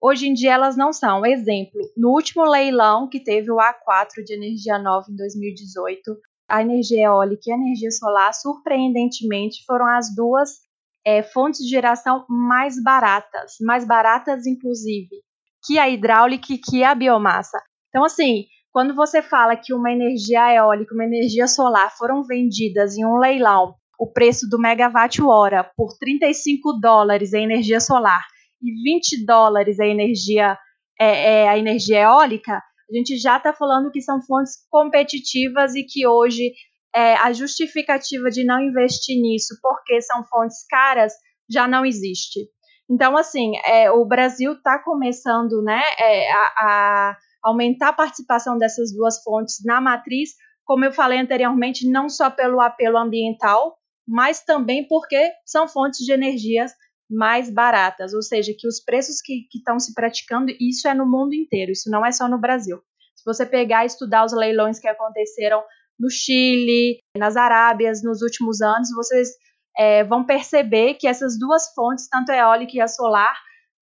Hoje 0.00 0.28
em 0.28 0.34
dia 0.34 0.52
elas 0.52 0.76
não 0.76 0.92
são. 0.92 1.24
Exemplo, 1.24 1.80
no 1.96 2.10
último 2.10 2.44
leilão 2.44 3.08
que 3.08 3.20
teve 3.20 3.50
o 3.50 3.56
A4 3.56 4.22
de 4.24 4.34
energia 4.34 4.78
nova 4.78 5.06
em 5.10 5.16
2018, 5.16 6.16
a 6.48 6.60
energia 6.60 7.06
eólica 7.06 7.42
e 7.46 7.52
a 7.52 7.56
energia 7.56 7.90
solar, 7.90 8.34
surpreendentemente, 8.34 9.64
foram 9.66 9.86
as 9.86 10.14
duas 10.14 10.50
é, 11.06 11.22
fontes 11.22 11.60
de 11.60 11.70
geração 11.70 12.24
mais 12.28 12.82
baratas, 12.82 13.54
mais 13.60 13.86
baratas 13.86 14.46
inclusive, 14.46 15.22
que 15.64 15.78
a 15.78 15.88
hidráulica 15.88 16.52
e 16.52 16.58
que 16.58 16.84
a 16.84 16.94
biomassa. 16.94 17.58
Então, 17.88 18.04
assim, 18.04 18.44
quando 18.72 18.94
você 18.94 19.22
fala 19.22 19.56
que 19.56 19.72
uma 19.72 19.90
energia 19.90 20.54
eólica, 20.54 20.94
uma 20.94 21.04
energia 21.04 21.46
solar 21.46 21.96
foram 21.96 22.22
vendidas 22.24 22.96
em 22.96 23.06
um 23.06 23.16
leilão, 23.16 23.74
o 23.98 24.12
preço 24.12 24.48
do 24.48 24.58
megawatt-hora 24.58 25.70
por 25.76 25.96
35 25.98 26.72
dólares 26.80 27.32
a 27.32 27.38
energia 27.38 27.80
solar 27.80 28.22
e 28.64 28.82
20 28.82 29.24
dólares 29.26 29.78
a 29.78 29.86
energia, 29.86 30.58
é, 30.98 31.42
é, 31.42 31.48
a 31.48 31.58
energia 31.58 32.00
eólica, 32.00 32.56
a 32.56 32.96
gente 32.96 33.16
já 33.18 33.36
está 33.36 33.52
falando 33.52 33.90
que 33.90 34.00
são 34.00 34.22
fontes 34.22 34.54
competitivas 34.70 35.74
e 35.74 35.84
que 35.84 36.06
hoje 36.06 36.52
é, 36.94 37.14
a 37.16 37.32
justificativa 37.32 38.30
de 38.30 38.44
não 38.44 38.60
investir 38.60 39.20
nisso 39.20 39.58
porque 39.60 40.00
são 40.00 40.24
fontes 40.24 40.64
caras 40.68 41.12
já 41.50 41.66
não 41.66 41.84
existe. 41.84 42.40
Então, 42.88 43.16
assim, 43.16 43.52
é, 43.64 43.90
o 43.90 44.04
Brasil 44.04 44.52
está 44.52 44.78
começando 44.78 45.62
né, 45.62 45.82
é, 45.98 46.30
a, 46.30 46.36
a, 46.36 47.16
aumentar 47.42 47.88
a 47.88 47.94
participação 47.94 48.58
dessas 48.58 48.94
duas 48.94 49.22
fontes 49.22 49.56
na 49.64 49.80
matriz, 49.80 50.30
como 50.64 50.84
eu 50.84 50.92
falei 50.92 51.18
anteriormente, 51.18 51.88
não 51.88 52.08
só 52.08 52.30
pelo 52.30 52.60
apelo 52.60 52.98
ambiental, 52.98 53.76
mas 54.06 54.44
também 54.44 54.86
porque 54.86 55.32
são 55.46 55.66
fontes 55.66 56.00
de 56.04 56.12
energias 56.12 56.72
mais 57.10 57.50
baratas, 57.50 58.14
ou 58.14 58.22
seja, 58.22 58.52
que 58.56 58.66
os 58.66 58.82
preços 58.82 59.20
que 59.22 59.46
estão 59.54 59.78
se 59.78 59.94
praticando, 59.94 60.52
isso 60.60 60.88
é 60.88 60.94
no 60.94 61.06
mundo 61.06 61.34
inteiro, 61.34 61.72
isso 61.72 61.90
não 61.90 62.04
é 62.04 62.10
só 62.10 62.28
no 62.28 62.38
Brasil. 62.38 62.78
Se 63.14 63.24
você 63.24 63.46
pegar 63.46 63.84
e 63.84 63.86
estudar 63.86 64.24
os 64.24 64.32
leilões 64.32 64.78
que 64.78 64.88
aconteceram 64.88 65.62
no 65.98 66.10
Chile, 66.10 66.98
nas 67.16 67.36
Arábias, 67.36 68.02
nos 68.02 68.22
últimos 68.22 68.60
anos, 68.60 68.88
vocês 68.94 69.28
é, 69.76 70.04
vão 70.04 70.24
perceber 70.24 70.94
que 70.94 71.06
essas 71.06 71.38
duas 71.38 71.72
fontes, 71.74 72.08
tanto 72.08 72.32
a 72.32 72.36
eólica 72.36 72.72
e 72.76 72.80
a 72.80 72.88
solar, 72.88 73.36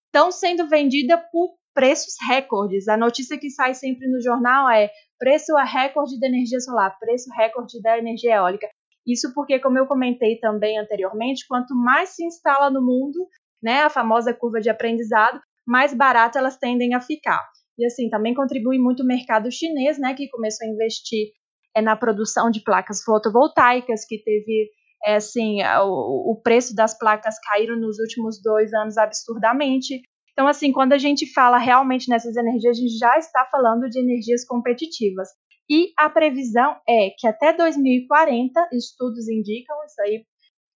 estão 0.07 0.31
sendo 0.31 0.69
vendidas 0.69 1.21
por 1.31 1.55
preços 1.75 2.15
recordes. 2.29 2.87
A 2.89 2.97
notícia 2.97 3.39
que 3.39 3.51
sai 3.51 3.75
sempre 3.75 4.07
no 4.09 4.21
jornal 4.21 4.69
é 4.71 4.91
preço 5.19 5.55
recorde 5.57 6.19
da 6.21 6.27
energia 6.27 6.61
solar, 6.61 6.99
preço 6.99 7.31
recorde 7.35 7.81
da 7.81 7.99
energia 7.99 8.37
eólica. 8.37 8.69
Isso 9.07 9.33
porque, 9.35 9.59
como 9.59 9.79
eu 9.79 9.87
comentei 9.87 10.39
também 10.39 10.79
anteriormente, 10.79 11.47
quanto 11.49 11.75
mais 11.75 12.11
se 12.11 12.25
instala 12.25 12.71
no 12.71 12.81
mundo, 12.81 13.27
né, 13.63 13.83
a 13.83 13.91
famosa 13.91 14.33
curva 14.33 14.61
de 14.61 14.71
aprendizado, 14.71 15.41
mais 15.67 15.95
barato 15.95 16.39
elas 16.39 16.57
tendem 16.57 16.95
a 16.95 17.01
ficar. 17.01 17.41
E 17.79 17.87
assim, 17.87 18.09
também 18.09 18.35
contribui 18.35 18.79
muito 18.79 19.03
o 19.03 19.07
mercado 19.07 19.51
chinês, 19.51 19.99
né, 19.99 20.15
que 20.15 20.29
começou 20.29 20.67
a 20.67 20.71
investir 20.71 21.29
é, 21.75 21.81
na 21.81 21.97
produção 21.97 22.51
de 22.51 22.63
placas 22.63 23.03
fotovoltaicas, 23.03 24.05
que 24.05 24.23
teve, 24.23 24.71
é, 25.05 25.17
assim, 25.17 25.63
o, 25.63 26.33
o 26.33 26.41
preço 26.43 26.75
das 26.75 26.97
placas 26.97 27.37
caíram 27.41 27.77
nos 27.77 27.99
últimos 27.99 28.41
dois 28.43 28.73
anos 28.73 28.97
absurdamente. 28.99 30.01
Então, 30.33 30.47
assim, 30.47 30.73
quando 30.73 30.93
a 30.93 30.99
gente 30.99 31.31
fala 31.33 31.59
realmente 31.59 32.09
nessas 32.09 32.37
energias, 32.37 32.77
a 32.77 32.81
gente 32.81 32.99
já 32.99 33.17
está 33.19 33.47
falando 33.51 33.89
de 33.89 34.01
energias 34.01 34.45
competitivas. 34.45 35.29
E 35.71 35.93
a 35.99 36.11
previsão 36.11 36.77
é 36.89 37.11
que 37.17 37.27
até 37.27 37.53
2040, 37.53 38.69
estudos 38.73 39.29
indicam 39.29 39.77
isso 39.85 40.01
aí, 40.03 40.27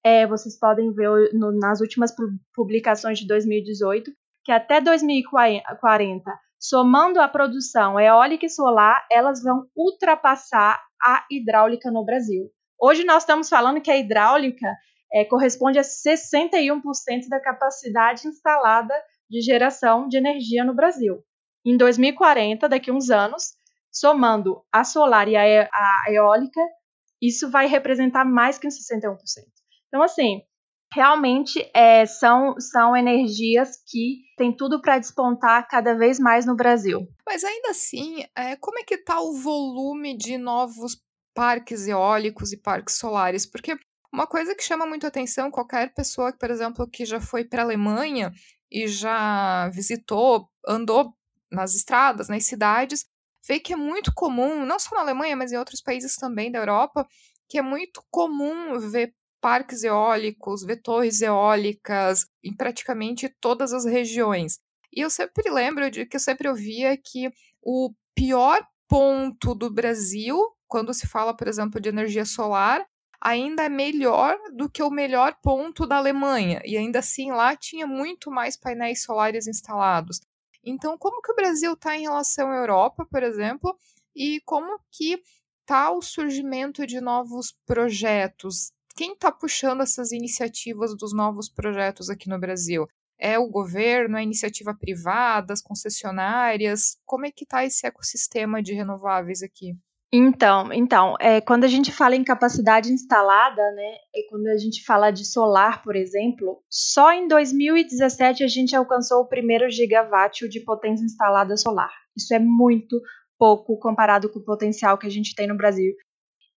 é, 0.05 0.27
vocês 0.27 0.59
podem 0.59 0.93
ver 0.93 1.33
no, 1.35 1.53
nas 1.53 1.81
últimas 1.81 2.15
publicações 2.55 3.19
de 3.19 3.27
2018, 3.27 4.11
que 4.45 4.53
até 4.53 4.81
2040 4.81 6.23
somando 6.59 7.21
a 7.21 7.29
produção 7.29 7.99
eólica 8.01 8.47
e 8.47 8.51
solar, 8.51 9.07
elas 9.11 9.43
vão 9.43 9.67
ultrapassar 9.77 10.81
a 11.03 11.25
hidráulica 11.31 11.91
no 11.91 12.05
Brasil. 12.05 12.51
Hoje 12.81 13.05
nós 13.05 13.23
estamos 13.23 13.49
falando 13.49 13.81
que 13.81 13.91
a 13.91 13.97
hidráulica 13.97 14.73
é, 15.13 15.25
corresponde 15.25 15.79
a 15.79 15.83
61% 15.83 17.29
da 17.29 17.41
capacidade 17.41 18.27
instalada 18.27 18.95
de 19.31 19.41
geração 19.41 20.09
de 20.09 20.17
energia 20.17 20.65
no 20.65 20.75
Brasil. 20.75 21.23
Em 21.65 21.77
2040, 21.77 22.69
daqui 22.69 22.91
a 22.91 22.95
uns 22.95 23.11
anos, 23.11 23.55
somando 23.99 24.63
a 24.71 24.85
solar 24.85 25.27
e 25.27 25.37
a, 25.37 25.69
a 25.73 26.05
eólica, 26.11 26.61
isso 27.21 27.51
vai 27.51 27.67
representar 27.67 28.25
mais 28.25 28.59
que 28.59 28.67
uns 28.67 28.75
61%. 28.75 29.17
Então, 29.89 30.03
assim, 30.03 30.43
realmente 30.93 31.71
é, 31.75 32.05
são, 32.05 32.55
são 32.61 32.95
energias 32.95 33.79
que 33.87 34.23
têm 34.37 34.55
tudo 34.55 34.83
para 34.83 34.99
despontar 34.99 35.67
cada 35.69 35.95
vez 35.95 36.19
mais 36.19 36.45
no 36.45 36.55
Brasil. 36.55 37.09
Mas 37.27 37.43
ainda 37.43 37.71
assim, 37.71 38.25
é, 38.37 38.57
como 38.57 38.79
é 38.79 38.83
que 38.83 38.97
está 38.97 39.19
o 39.21 39.33
volume 39.33 40.17
de 40.17 40.37
novos 40.37 41.03
parques 41.35 41.89
eólicos 41.89 42.53
e 42.53 42.61
parques 42.61 42.99
solares? 42.99 43.47
Porque 43.47 43.79
uma 44.13 44.27
coisa 44.27 44.55
que 44.55 44.63
chama 44.63 44.87
muito 44.87 45.07
atenção, 45.07 45.51
qualquer 45.51 45.93
pessoa, 45.95 46.33
por 46.33 46.51
exemplo, 46.51 46.89
que 46.89 47.05
já 47.05 47.21
foi 47.21 47.45
para 47.45 47.63
a 47.63 47.65
Alemanha 47.65 48.31
e 48.71 48.87
já 48.87 49.71
visitou, 49.71 50.49
andou 50.67 51.15
nas 51.51 51.75
estradas, 51.75 52.29
nas 52.29 52.45
cidades, 52.45 53.07
vê 53.47 53.61
que 53.61 53.73
é 53.73 53.77
muito 53.77 54.13
comum, 54.15 54.65
não 54.65 54.79
só 54.79 54.95
na 54.95 55.03
Alemanha, 55.03 55.37
mas 55.37 55.53
em 55.53 55.57
outros 55.57 55.81
países 55.81 56.17
também 56.17 56.51
da 56.51 56.59
Europa, 56.59 57.07
que 57.49 57.59
é 57.59 57.63
muito 57.63 58.03
comum 58.11 58.79
ver 58.79 59.15
parques 59.41 59.85
eólicos, 59.85 60.65
ver 60.65 60.83
torres 60.83 61.21
eólicas 61.21 62.27
em 62.43 62.55
praticamente 62.55 63.29
todas 63.41 63.73
as 63.73 63.85
regiões. 63.85 64.59
E 64.93 65.01
eu 65.01 65.11
sempre 65.11 65.51
lembro 65.51 65.91
de 65.91 66.07
que 66.07 66.17
eu 66.17 66.21
sempre 66.21 66.49
ouvia 66.49 66.97
que 66.97 67.31
o 67.63 67.93
pior 68.15 68.67
ponto 68.89 69.55
do 69.55 69.71
Brasil, 69.71 70.39
quando 70.67 70.95
se 70.95 71.07
fala, 71.07 71.37
por 71.37 71.47
exemplo, 71.47 71.81
de 71.81 71.89
energia 71.89 72.25
solar, 72.25 72.85
ainda 73.21 73.65
é 73.65 73.69
melhor 73.69 74.39
do 74.55 74.71
que 74.71 74.83
o 74.83 74.91
melhor 74.91 75.37
ponto 75.43 75.87
da 75.87 75.97
Alemanha. 75.97 76.61
E 76.65 76.77
ainda 76.77 77.01
assim 77.01 77.31
lá 77.31 77.57
tinha 77.57 77.87
muito 77.87 78.31
mais 78.31 78.57
painéis 78.57 79.03
solares 79.03 79.47
instalados. 79.47 80.21
Então, 80.67 80.99
como 80.99 81.23
que 81.23 81.31
o 81.31 81.37
Brasil 81.37 81.75
está 81.75 81.97
em 81.97 82.03
relação 82.03 82.51
à 82.51 82.57
Europa, 82.57 83.07
por 83.09 83.23
exemplo, 83.23 83.79
e 84.17 84.41
como 84.45 84.81
que 84.91 85.23
está 85.61 85.93
o 85.93 86.03
surgimento 86.03 86.85
de 86.85 87.01
novos 87.01 87.57
projetos? 87.65 88.73
Quem 88.97 89.13
está 89.13 89.31
puxando 89.31 89.83
essas 89.83 90.11
iniciativas 90.11 90.97
dos 90.97 91.15
novos 91.15 91.49
projetos 91.49 92.11
aqui 92.11 92.29
no 92.29 92.41
Brasil? 92.41 92.89
É 93.17 93.39
o 93.39 93.49
governo, 93.49 94.17
é 94.17 94.21
a 94.21 94.25
iniciativa 94.25 94.75
privada, 94.75 95.53
as 95.53 95.63
concessionárias? 95.63 96.99
Como 97.05 97.27
é 97.27 97.31
que 97.31 97.45
está 97.45 97.65
esse 97.65 97.87
ecossistema 97.87 98.61
de 98.61 98.75
renováveis 98.75 99.43
aqui? 99.43 99.77
Então, 100.13 100.73
então 100.73 101.15
é, 101.21 101.41
quando 101.41 101.65
a 101.65 101.69
gente 101.69 101.91
fala 101.93 102.15
em 102.15 102.23
capacidade 102.23 102.93
instalada, 102.93 103.63
né, 103.73 103.97
é 104.15 104.29
quando 104.31 104.47
a 104.47 104.57
gente 104.57 104.85
fala 104.85 105.11
de 105.11 105.25
solar, 105.25 105.83
por 105.83 105.97
exemplo, 105.97 106.63
só 106.71 107.13
em 107.13 107.27
2017 107.27 108.45
a 108.45 108.49
gente 108.49 108.75
alcançou 108.77 109.23
o 109.23 109.29
primeiro 109.29 109.69
gigawatt 109.69 110.49
de 110.49 110.61
potência 110.61 111.05
instalada 111.05 111.57
solar. 111.57 111.93
Isso 112.17 112.33
é 112.33 112.39
muito 112.39 113.01
pouco 113.39 113.79
comparado 113.79 114.31
com 114.31 114.39
o 114.39 114.45
potencial 114.45 114.97
que 114.97 115.07
a 115.07 115.11
gente 115.11 115.35
tem 115.35 115.49
no 115.49 115.57
Brasil. 115.57 115.93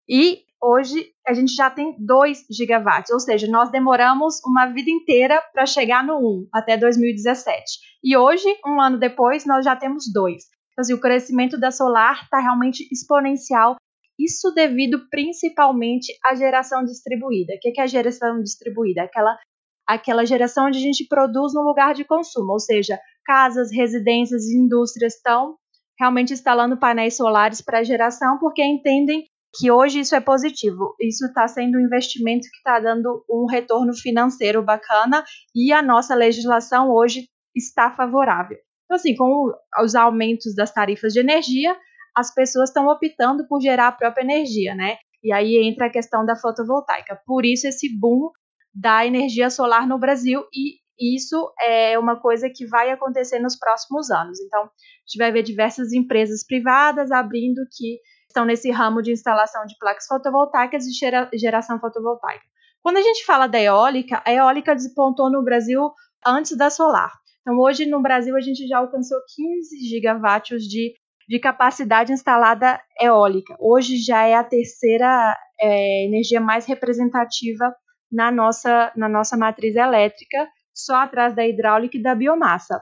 E 0.08 0.44
hoje 0.62 1.08
a 1.26 1.34
gente 1.34 1.54
já 1.54 1.70
tem 1.70 1.96
2 2.00 2.46
gigawatts, 2.52 3.12
ou 3.12 3.20
seja, 3.20 3.48
nós 3.48 3.72
demoramos 3.72 4.40
uma 4.46 4.68
vida 4.68 4.90
inteira 4.90 5.42
para 5.54 5.66
chegar 5.66 6.04
no 6.04 6.18
1 6.18 6.50
até 6.54 6.78
2017. 6.78 7.64
E 8.04 8.16
hoje, 8.16 8.48
um 8.66 8.80
ano 8.80 8.98
depois, 8.98 9.46
nós 9.46 9.66
já 9.66 9.76
temos 9.76 10.06
2. 10.12 10.44
Então, 10.80 10.84
assim, 10.84 10.94
o 10.94 11.02
crescimento 11.02 11.60
da 11.60 11.72
solar 11.72 12.24
está 12.24 12.40
realmente 12.40 12.88
exponencial. 12.90 13.76
Isso 14.18 14.50
devido 14.54 15.10
principalmente 15.10 16.18
à 16.24 16.34
geração 16.34 16.86
distribuída. 16.86 17.54
O 17.54 17.60
que 17.60 17.78
é 17.78 17.84
a 17.84 17.88
geração 17.88 18.42
distribuída? 18.42 19.04
Aquela, 19.04 19.38
aquela 19.86 20.26
geração 20.26 20.68
onde 20.68 20.78
a 20.78 20.82
gente 20.82 21.06
produz 21.06 21.54
no 21.54 21.64
lugar 21.64 21.94
de 21.94 22.06
consumo, 22.06 22.54
ou 22.54 22.60
seja, 22.60 22.98
casas, 23.26 23.74
residências 23.74 24.46
e 24.46 24.58
indústrias 24.58 25.16
estão 25.16 25.58
realmente 26.00 26.32
instalando 26.32 26.80
painéis 26.80 27.18
solares 27.18 27.62
para 27.62 27.84
geração 27.84 28.40
porque 28.40 28.64
entendem 28.64 29.26
que 29.60 29.70
hoje 29.70 30.00
isso 30.00 30.16
é 30.16 30.22
positivo. 30.22 30.96
Isso 30.98 31.26
está 31.26 31.46
sendo 31.46 31.78
um 31.78 31.82
investimento 31.82 32.48
que 32.50 32.58
está 32.58 32.80
dando 32.80 33.22
um 33.30 33.46
retorno 33.52 33.94
financeiro 33.94 34.64
bacana 34.64 35.26
e 35.54 35.74
a 35.74 35.82
nossa 35.82 36.16
legislação 36.16 36.90
hoje 36.90 37.26
está 37.54 37.92
favorável. 37.92 38.58
Então, 38.90 38.96
assim, 38.96 39.16
com 39.16 39.54
os 39.84 39.94
aumentos 39.94 40.56
das 40.56 40.74
tarifas 40.74 41.14
de 41.14 41.20
energia, 41.20 41.78
as 42.18 42.34
pessoas 42.34 42.70
estão 42.70 42.88
optando 42.88 43.48
por 43.48 43.62
gerar 43.62 43.90
a 43.90 43.92
própria 43.92 44.24
energia, 44.24 44.74
né? 44.74 44.98
E 45.24 45.32
aí 45.32 45.58
entra 45.58 45.86
a 45.86 45.92
questão 45.92 46.26
da 46.26 46.36
fotovoltaica. 46.36 47.22
Por 47.24 47.46
isso, 47.46 47.68
esse 47.68 47.88
boom 48.00 48.32
da 48.74 49.06
energia 49.06 49.52
solar 49.52 49.88
no 49.88 50.00
Brasil 50.00 50.44
e 50.52 50.80
isso 51.00 51.54
é 51.62 52.00
uma 52.00 52.20
coisa 52.20 52.50
que 52.50 52.66
vai 52.66 52.90
acontecer 52.90 53.38
nos 53.38 53.56
próximos 53.56 54.10
anos. 54.10 54.40
Então, 54.40 54.64
a 54.64 54.70
gente 55.06 55.18
vai 55.20 55.32
ver 55.32 55.44
diversas 55.44 55.94
empresas 55.94 56.44
privadas 56.44 57.12
abrindo 57.12 57.62
que 57.72 58.00
estão 58.28 58.44
nesse 58.44 58.72
ramo 58.72 59.04
de 59.04 59.12
instalação 59.12 59.66
de 59.68 59.78
placas 59.80 60.08
fotovoltaicas 60.08 60.86
e 60.88 61.38
geração 61.38 61.80
fotovoltaica. 61.80 62.44
Quando 62.82 62.98
a 62.98 63.02
gente 63.02 63.24
fala 63.24 63.46
da 63.46 63.62
eólica, 63.62 64.22
a 64.26 64.34
eólica 64.34 64.76
despontou 64.76 65.32
no 65.32 65.44
Brasil 65.44 65.92
antes 66.26 66.58
da 66.58 66.72
solar. 66.72 67.12
Então, 67.42 67.58
hoje 67.60 67.86
no 67.86 68.02
Brasil, 68.02 68.36
a 68.36 68.42
gente 68.42 68.68
já 68.68 68.78
alcançou 68.78 69.18
15 69.36 69.88
gigawatts 69.88 70.64
de, 70.64 70.94
de 71.28 71.40
capacidade 71.40 72.12
instalada 72.12 72.82
eólica. 73.00 73.56
Hoje 73.60 73.98
já 73.98 74.26
é 74.26 74.36
a 74.36 74.44
terceira 74.44 75.38
é, 75.60 76.06
energia 76.06 76.42
mais 76.42 76.66
representativa 76.66 77.74
na 78.12 78.32
nossa, 78.32 78.92
na 78.96 79.08
nossa 79.08 79.38
matriz 79.38 79.76
elétrica, 79.76 80.48
só 80.74 80.96
atrás 80.96 81.36
da 81.36 81.48
hidráulica 81.48 81.98
e 81.98 82.02
da 82.02 82.16
biomassa. 82.16 82.82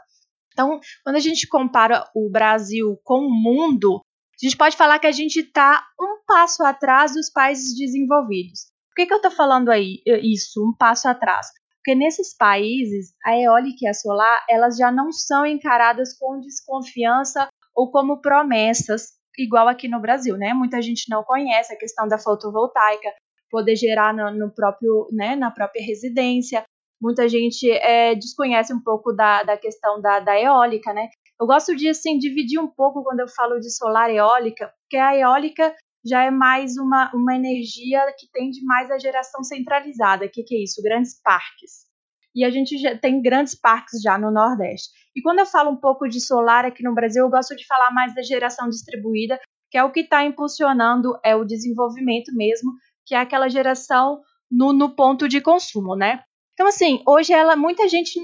Então, 0.53 0.79
quando 1.03 1.17
a 1.17 1.19
gente 1.19 1.47
compara 1.47 2.03
o 2.15 2.29
Brasil 2.31 2.99
com 3.03 3.27
o 3.27 3.29
mundo, 3.29 4.01
a 4.41 4.45
gente 4.45 4.57
pode 4.57 4.75
falar 4.75 4.99
que 4.99 5.07
a 5.07 5.11
gente 5.11 5.39
está 5.39 5.85
um 5.99 6.23
passo 6.25 6.63
atrás 6.63 7.13
dos 7.13 7.29
países 7.29 7.75
desenvolvidos. 7.75 8.71
Por 8.89 8.95
que, 8.95 9.05
que 9.05 9.13
eu 9.13 9.17
estou 9.17 9.31
falando 9.31 9.69
aí 9.69 10.01
isso, 10.23 10.63
um 10.63 10.75
passo 10.75 11.07
atrás? 11.07 11.47
Porque 11.87 11.95
nesses 11.97 12.35
países, 12.35 13.13
a 13.23 13.39
eólica 13.39 13.77
e 13.83 13.87
a 13.87 13.93
solar, 13.93 14.45
elas 14.49 14.75
já 14.75 14.91
não 14.91 15.09
são 15.09 15.45
encaradas 15.45 16.17
com 16.19 16.37
desconfiança 16.41 17.47
ou 17.73 17.89
como 17.89 18.19
promessas, 18.19 19.13
igual 19.39 19.69
aqui 19.69 19.87
no 19.87 20.01
Brasil, 20.01 20.35
né? 20.35 20.53
Muita 20.53 20.81
gente 20.81 21.09
não 21.09 21.23
conhece 21.23 21.73
a 21.73 21.77
questão 21.77 22.05
da 22.05 22.19
fotovoltaica, 22.19 23.07
poder 23.49 23.77
gerar 23.77 24.13
no, 24.13 24.29
no 24.31 24.53
próprio, 24.53 25.07
né, 25.13 25.37
na 25.37 25.49
própria 25.49 25.81
residência. 25.81 26.65
Muita 27.01 27.29
gente 27.29 27.71
é, 27.71 28.13
desconhece 28.15 28.73
um 28.73 28.83
pouco 28.83 29.13
da, 29.13 29.43
da 29.43 29.55
questão 29.55 30.01
da, 30.01 30.19
da 30.19 30.37
eólica, 30.37 30.93
né? 30.93 31.07
Eu 31.39 31.47
gosto 31.47 31.73
de 31.73 31.87
assim, 31.87 32.17
dividir 32.17 32.59
um 32.59 32.67
pouco 32.67 33.01
quando 33.01 33.21
eu 33.21 33.29
falo 33.29 33.61
de 33.61 33.73
solar 33.73 34.13
eólica, 34.13 34.73
porque 34.81 34.97
a 34.97 35.15
eólica 35.15 35.73
já 36.07 36.23
é 36.23 36.31
mais 36.31 36.77
uma, 36.77 37.11
uma 37.13 37.35
energia 37.35 38.05
que 38.17 38.27
tende 38.31 38.63
mais 38.63 38.89
à 38.89 38.97
geração 38.97 39.43
centralizada. 39.43 40.25
O 40.25 40.29
que, 40.29 40.43
que 40.43 40.55
é 40.55 40.63
isso? 40.63 40.81
Grandes 40.81 41.21
parques. 41.21 41.87
E 42.33 42.45
a 42.45 42.49
gente 42.49 42.77
já 42.77 42.97
tem 42.97 43.21
grandes 43.21 43.55
parques 43.55 44.01
já 44.01 44.17
no 44.17 44.31
Nordeste. 44.31 44.89
E 45.15 45.21
quando 45.21 45.39
eu 45.39 45.45
falo 45.45 45.71
um 45.71 45.75
pouco 45.75 46.07
de 46.07 46.21
solar 46.21 46.65
aqui 46.65 46.83
no 46.83 46.93
Brasil, 46.93 47.23
eu 47.23 47.29
gosto 47.29 47.55
de 47.55 47.65
falar 47.65 47.91
mais 47.91 48.13
da 48.13 48.21
geração 48.21 48.69
distribuída, 48.69 49.39
que 49.71 49.77
é 49.77 49.83
o 49.83 49.91
que 49.91 50.01
está 50.01 50.23
impulsionando 50.23 51.17
é 51.23 51.35
o 51.35 51.43
desenvolvimento 51.43 52.33
mesmo, 52.35 52.71
que 53.05 53.15
é 53.15 53.17
aquela 53.17 53.49
geração 53.49 54.21
no, 54.49 54.71
no 54.71 54.95
ponto 54.95 55.27
de 55.27 55.41
consumo, 55.41 55.95
né? 55.95 56.21
Então, 56.53 56.67
assim, 56.67 57.01
hoje 57.05 57.33
ela, 57.33 57.55
muita 57.55 57.87
gente 57.87 58.19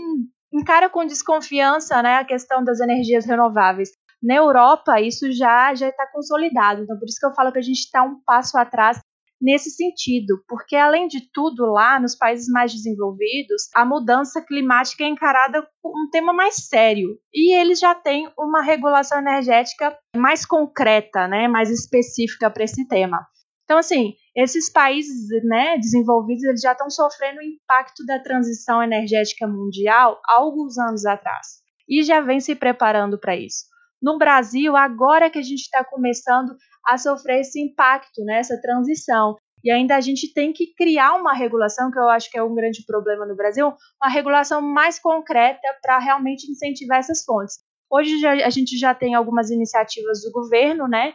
encara 0.54 0.90
com 0.90 1.06
desconfiança 1.06 2.02
né, 2.02 2.18
a 2.18 2.26
questão 2.26 2.64
das 2.64 2.80
energias 2.80 3.26
renováveis. 3.26 3.90
Na 4.24 4.36
Europa, 4.36 5.02
isso 5.02 5.30
já 5.34 5.76
já 5.76 5.90
está 5.90 6.08
consolidado. 6.08 6.84
Então, 6.84 6.98
por 6.98 7.06
isso 7.06 7.20
que 7.20 7.26
eu 7.26 7.34
falo 7.34 7.52
que 7.52 7.60
a 7.60 7.64
gente 7.64 7.80
está 7.80 8.04
um 8.04 8.22
passo 8.26 8.58
atrás 8.58 9.00
nesse 9.44 9.70
sentido, 9.72 10.42
porque 10.48 10.78
além 10.78 11.06
de 11.10 11.30
tudo, 11.34 11.66
lá 11.66 12.00
nos 12.00 12.16
países 12.16 12.48
mais 12.48 12.72
desenvolvidos, 12.72 13.64
a 13.76 13.84
mudança 13.84 14.42
climática 14.42 15.04
é 15.04 15.08
encarada 15.08 15.68
como 15.82 16.06
um 16.06 16.10
tema 16.10 16.32
mais 16.32 16.56
sério 16.70 17.20
e 17.34 17.54
eles 17.54 17.78
já 17.78 17.94
têm 17.94 18.32
uma 18.40 18.62
regulação 18.64 19.20
energética 19.20 19.98
mais 20.16 20.46
concreta, 20.46 21.28
né, 21.28 21.50
mais 21.50 21.70
específica 21.70 22.50
para 22.50 22.64
esse 22.64 22.88
tema. 22.88 23.28
Então, 23.66 23.78
assim, 23.78 24.14
esses 24.34 24.72
países 24.72 25.28
né, 25.44 25.78
desenvolvidos 25.78 26.44
eles 26.44 26.62
já 26.62 26.72
estão 26.72 26.90
sofrendo 26.90 27.40
o 27.40 27.44
impacto 27.44 28.06
da 28.06 28.20
transição 28.20 28.82
energética 28.82 29.46
mundial 29.46 30.22
há 30.26 30.36
alguns 30.36 30.78
anos 30.78 31.06
atrás 31.06 31.62
e 31.88 32.02
já 32.04 32.22
vem 32.22 32.40
se 32.40 32.56
preparando 32.56 33.20
para 33.20 33.36
isso. 33.36 33.66
No 34.04 34.18
Brasil, 34.18 34.76
agora 34.76 35.30
que 35.30 35.40
a 35.40 35.42
gente 35.42 35.62
está 35.62 35.82
começando 35.84 36.58
a 36.86 36.98
sofrer 36.98 37.40
esse 37.40 37.62
impacto, 37.62 38.22
né, 38.26 38.40
essa 38.40 38.60
transição. 38.62 39.38
E 39.64 39.72
ainda 39.72 39.96
a 39.96 40.02
gente 40.02 40.34
tem 40.34 40.52
que 40.52 40.74
criar 40.76 41.14
uma 41.14 41.34
regulação, 41.34 41.90
que 41.90 41.98
eu 41.98 42.10
acho 42.10 42.30
que 42.30 42.38
é 42.38 42.44
um 42.44 42.54
grande 42.54 42.84
problema 42.86 43.26
no 43.26 43.38
Brasil, 43.38 43.74
uma 44.04 44.12
regulação 44.12 44.62
mais 44.62 45.00
concreta 45.00 45.66
para 45.82 46.00
realmente 46.00 46.52
incentivar 46.52 47.00
essas 47.00 47.24
fontes. 47.24 47.60
Hoje 47.90 48.20
já, 48.20 48.34
a 48.34 48.50
gente 48.50 48.78
já 48.78 48.94
tem 48.94 49.16
algumas 49.16 49.50
iniciativas 49.50 50.22
do 50.22 50.32
governo, 50.32 50.86
né, 50.86 51.14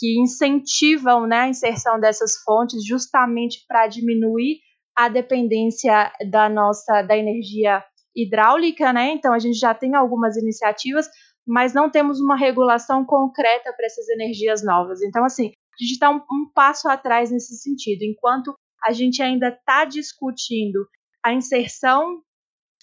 que 0.00 0.20
incentivam 0.20 1.28
né, 1.28 1.42
a 1.42 1.48
inserção 1.48 2.00
dessas 2.00 2.42
fontes 2.44 2.84
justamente 2.84 3.64
para 3.68 3.86
diminuir 3.86 4.58
a 4.96 5.08
dependência 5.08 6.12
da 6.30 6.48
nossa 6.48 7.02
da 7.02 7.16
energia 7.16 7.84
hidráulica, 8.14 8.92
né? 8.92 9.10
Então 9.10 9.32
a 9.32 9.38
gente 9.38 9.58
já 9.58 9.74
tem 9.74 9.94
algumas 9.94 10.36
iniciativas, 10.36 11.08
mas 11.46 11.74
não 11.74 11.90
temos 11.90 12.20
uma 12.20 12.36
regulação 12.36 13.04
concreta 13.04 13.72
para 13.72 13.86
essas 13.86 14.08
energias 14.08 14.64
novas. 14.64 15.02
Então, 15.02 15.24
assim, 15.24 15.48
a 15.48 15.82
gente 15.82 15.92
está 15.92 16.10
um, 16.10 16.16
um 16.16 16.50
passo 16.54 16.88
atrás 16.88 17.30
nesse 17.30 17.56
sentido. 17.56 18.02
Enquanto 18.02 18.54
a 18.84 18.92
gente 18.92 19.22
ainda 19.22 19.48
está 19.48 19.84
discutindo 19.84 20.86
a 21.22 21.32
inserção 21.32 22.22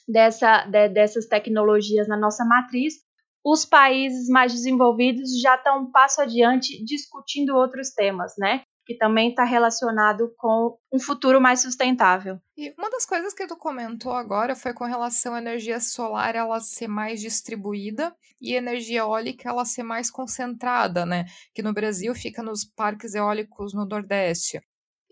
dessa, 0.07 0.65
de, 0.65 0.89
dessas 0.89 1.27
tecnologias 1.27 2.07
na 2.07 2.17
nossa 2.17 2.43
matriz, 2.45 2.95
os 3.43 3.65
países 3.65 4.27
mais 4.27 4.51
desenvolvidos 4.51 5.39
já 5.39 5.55
estão 5.55 5.83
um 5.83 5.91
passo 5.91 6.21
adiante 6.21 6.83
discutindo 6.83 7.55
outros 7.55 7.91
temas, 7.91 8.33
né? 8.37 8.63
Que 8.91 8.97
também 8.97 9.29
está 9.29 9.43
relacionado 9.43 10.33
com 10.37 10.77
um 10.91 10.99
futuro 10.99 11.39
mais 11.39 11.61
sustentável. 11.61 12.39
E 12.57 12.73
uma 12.77 12.89
das 12.89 13.05
coisas 13.05 13.33
que 13.33 13.47
tu 13.47 13.55
comentou 13.55 14.11
agora 14.11 14.55
foi 14.55 14.73
com 14.73 14.83
relação 14.83 15.33
à 15.33 15.37
energia 15.37 15.79
solar 15.79 16.35
ela 16.35 16.59
ser 16.59 16.87
mais 16.87 17.21
distribuída 17.21 18.15
e 18.41 18.53
energia 18.53 18.99
eólica 18.99 19.49
ela 19.49 19.63
ser 19.63 19.83
mais 19.83 20.11
concentrada, 20.11 21.05
né? 21.05 21.25
Que 21.53 21.61
no 21.61 21.73
Brasil 21.73 22.13
fica 22.13 22.43
nos 22.43 22.65
parques 22.65 23.15
eólicos 23.15 23.73
no 23.73 23.85
Nordeste. 23.85 24.61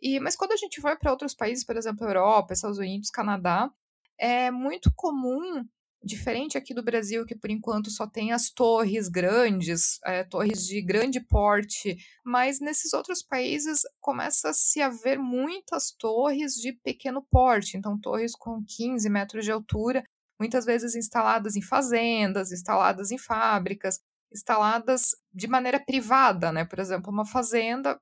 E, 0.02 0.20
mas 0.20 0.36
quando 0.36 0.54
a 0.54 0.58
gente 0.58 0.82
vai 0.82 0.98
para 0.98 1.12
outros 1.12 1.34
países, 1.34 1.66
por 1.66 1.78
exemplo, 1.78 2.06
Europa, 2.06 2.54
Estados 2.54 2.78
Unidos, 2.78 3.10
Canadá, 3.10 3.70
é 4.18 4.52
muito 4.52 4.92
comum 4.96 5.64
Diferente 6.02 6.58
aqui 6.58 6.74
do 6.74 6.82
Brasil, 6.82 7.26
que 7.26 7.36
por 7.36 7.50
enquanto 7.50 7.92
só 7.92 8.08
tem 8.08 8.32
as 8.32 8.50
torres 8.50 9.10
grandes, 9.10 10.00
é, 10.06 10.24
torres 10.24 10.66
de 10.66 10.82
grande 10.82 11.20
porte, 11.20 11.98
mas 12.24 12.62
nesses 12.62 12.94
outros 12.94 13.22
países 13.22 13.82
começa 14.00 14.50
a 14.50 14.54
se 14.54 14.82
haver 14.82 15.20
muitas 15.20 15.92
torres 15.92 16.54
de 16.54 16.72
pequeno 16.72 17.22
porte, 17.30 17.76
então 17.76 18.00
torres 18.00 18.32
com 18.34 18.64
15 18.64 19.10
metros 19.10 19.44
de 19.44 19.52
altura, 19.52 20.04
muitas 20.40 20.66
vezes 20.66 20.96
instaladas 20.96 21.58
em 21.58 21.62
fazendas, 21.62 22.54
instaladas 22.54 23.12
em 23.12 23.18
fábricas, 23.18 24.00
instaladas 24.32 25.16
de 25.34 25.48
maneira 25.48 25.80
privada, 25.80 26.52
né? 26.52 26.64
Por 26.64 26.80
exemplo, 26.80 27.12
uma 27.12 27.26
fazenda 27.26 28.00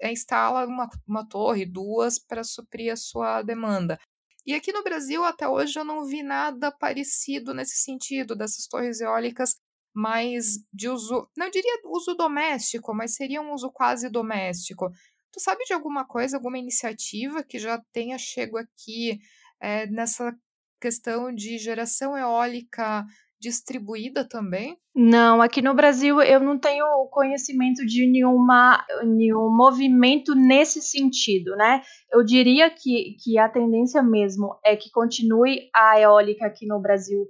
é, 0.00 0.10
instala 0.10 0.66
uma, 0.66 0.88
uma 1.06 1.28
torre, 1.28 1.66
duas, 1.66 2.18
para 2.18 2.44
suprir 2.44 2.92
a 2.92 2.96
sua 2.96 3.42
demanda. 3.42 3.98
E 4.46 4.54
aqui 4.54 4.72
no 4.72 4.84
Brasil, 4.84 5.24
até 5.24 5.48
hoje, 5.48 5.76
eu 5.78 5.84
não 5.84 6.06
vi 6.06 6.22
nada 6.22 6.70
parecido 6.70 7.52
nesse 7.52 7.78
sentido, 7.78 8.36
dessas 8.36 8.66
torres 8.68 9.00
eólicas 9.00 9.56
mais 9.92 10.58
de 10.72 10.88
uso, 10.88 11.28
não 11.36 11.50
diria 11.50 11.80
uso 11.86 12.14
doméstico, 12.14 12.94
mas 12.94 13.14
seria 13.14 13.40
um 13.40 13.52
uso 13.52 13.70
quase 13.72 14.08
doméstico. 14.10 14.90
Tu 15.32 15.40
sabe 15.40 15.64
de 15.64 15.72
alguma 15.72 16.06
coisa, 16.06 16.36
alguma 16.36 16.58
iniciativa 16.58 17.42
que 17.42 17.58
já 17.58 17.82
tenha 17.92 18.18
chego 18.18 18.58
aqui 18.58 19.18
é, 19.60 19.86
nessa 19.86 20.36
questão 20.80 21.34
de 21.34 21.58
geração 21.58 22.16
eólica 22.16 23.04
distribuída 23.40 24.26
também? 24.26 24.76
Não, 24.94 25.42
aqui 25.42 25.60
no 25.60 25.74
Brasil 25.74 26.20
eu 26.22 26.40
não 26.40 26.58
tenho 26.58 26.84
conhecimento 27.10 27.84
de 27.84 28.10
nenhuma, 28.10 28.84
nenhum 29.04 29.54
movimento 29.54 30.34
nesse 30.34 30.80
sentido, 30.80 31.54
né? 31.56 31.82
Eu 32.12 32.24
diria 32.24 32.70
que, 32.70 33.16
que 33.22 33.38
a 33.38 33.48
tendência 33.48 34.02
mesmo 34.02 34.58
é 34.64 34.74
que 34.74 34.90
continue 34.90 35.68
a 35.74 36.00
eólica 36.00 36.46
aqui 36.46 36.66
no 36.66 36.80
Brasil 36.80 37.26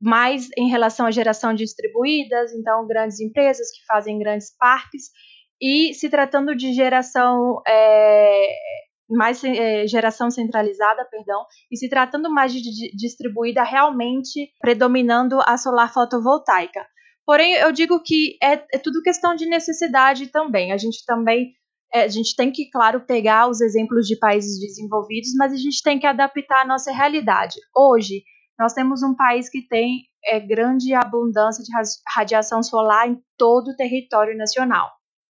mais 0.00 0.48
em 0.56 0.68
relação 0.68 1.06
à 1.06 1.10
geração 1.12 1.54
distribuídas, 1.54 2.52
então 2.52 2.86
grandes 2.86 3.20
empresas 3.20 3.70
que 3.70 3.84
fazem 3.86 4.18
grandes 4.18 4.54
parques, 4.58 5.10
e 5.60 5.94
se 5.94 6.10
tratando 6.10 6.56
de 6.56 6.72
geração 6.72 7.62
é, 7.68 8.48
mais 9.12 9.42
é, 9.44 9.86
geração 9.86 10.30
centralizada, 10.30 11.04
perdão, 11.10 11.44
e 11.70 11.76
se 11.76 11.88
tratando 11.88 12.30
mais 12.30 12.52
de, 12.52 12.60
distribuída 12.96 13.62
realmente 13.62 14.50
predominando 14.60 15.38
a 15.42 15.56
solar 15.56 15.92
fotovoltaica. 15.92 16.86
Porém, 17.24 17.54
eu 17.54 17.70
digo 17.72 18.02
que 18.02 18.36
é, 18.42 18.54
é 18.72 18.78
tudo 18.78 19.02
questão 19.02 19.34
de 19.34 19.46
necessidade 19.46 20.26
também. 20.26 20.72
A 20.72 20.76
gente 20.76 21.04
também 21.06 21.52
é, 21.94 22.04
a 22.04 22.08
gente 22.08 22.34
tem 22.34 22.50
que, 22.50 22.70
claro, 22.70 23.04
pegar 23.04 23.48
os 23.48 23.60
exemplos 23.60 24.06
de 24.06 24.16
países 24.18 24.58
desenvolvidos, 24.58 25.30
mas 25.36 25.52
a 25.52 25.56
gente 25.56 25.82
tem 25.82 25.98
que 25.98 26.06
adaptar 26.06 26.62
a 26.62 26.66
nossa 26.66 26.90
realidade. 26.90 27.56
Hoje, 27.76 28.22
nós 28.58 28.72
temos 28.72 29.02
um 29.02 29.14
país 29.14 29.50
que 29.50 29.66
tem 29.68 30.04
é, 30.24 30.40
grande 30.40 30.94
abundância 30.94 31.62
de 31.62 31.70
radiação 32.14 32.62
solar 32.62 33.08
em 33.08 33.20
todo 33.36 33.68
o 33.68 33.76
território 33.76 34.36
nacional. 34.36 34.90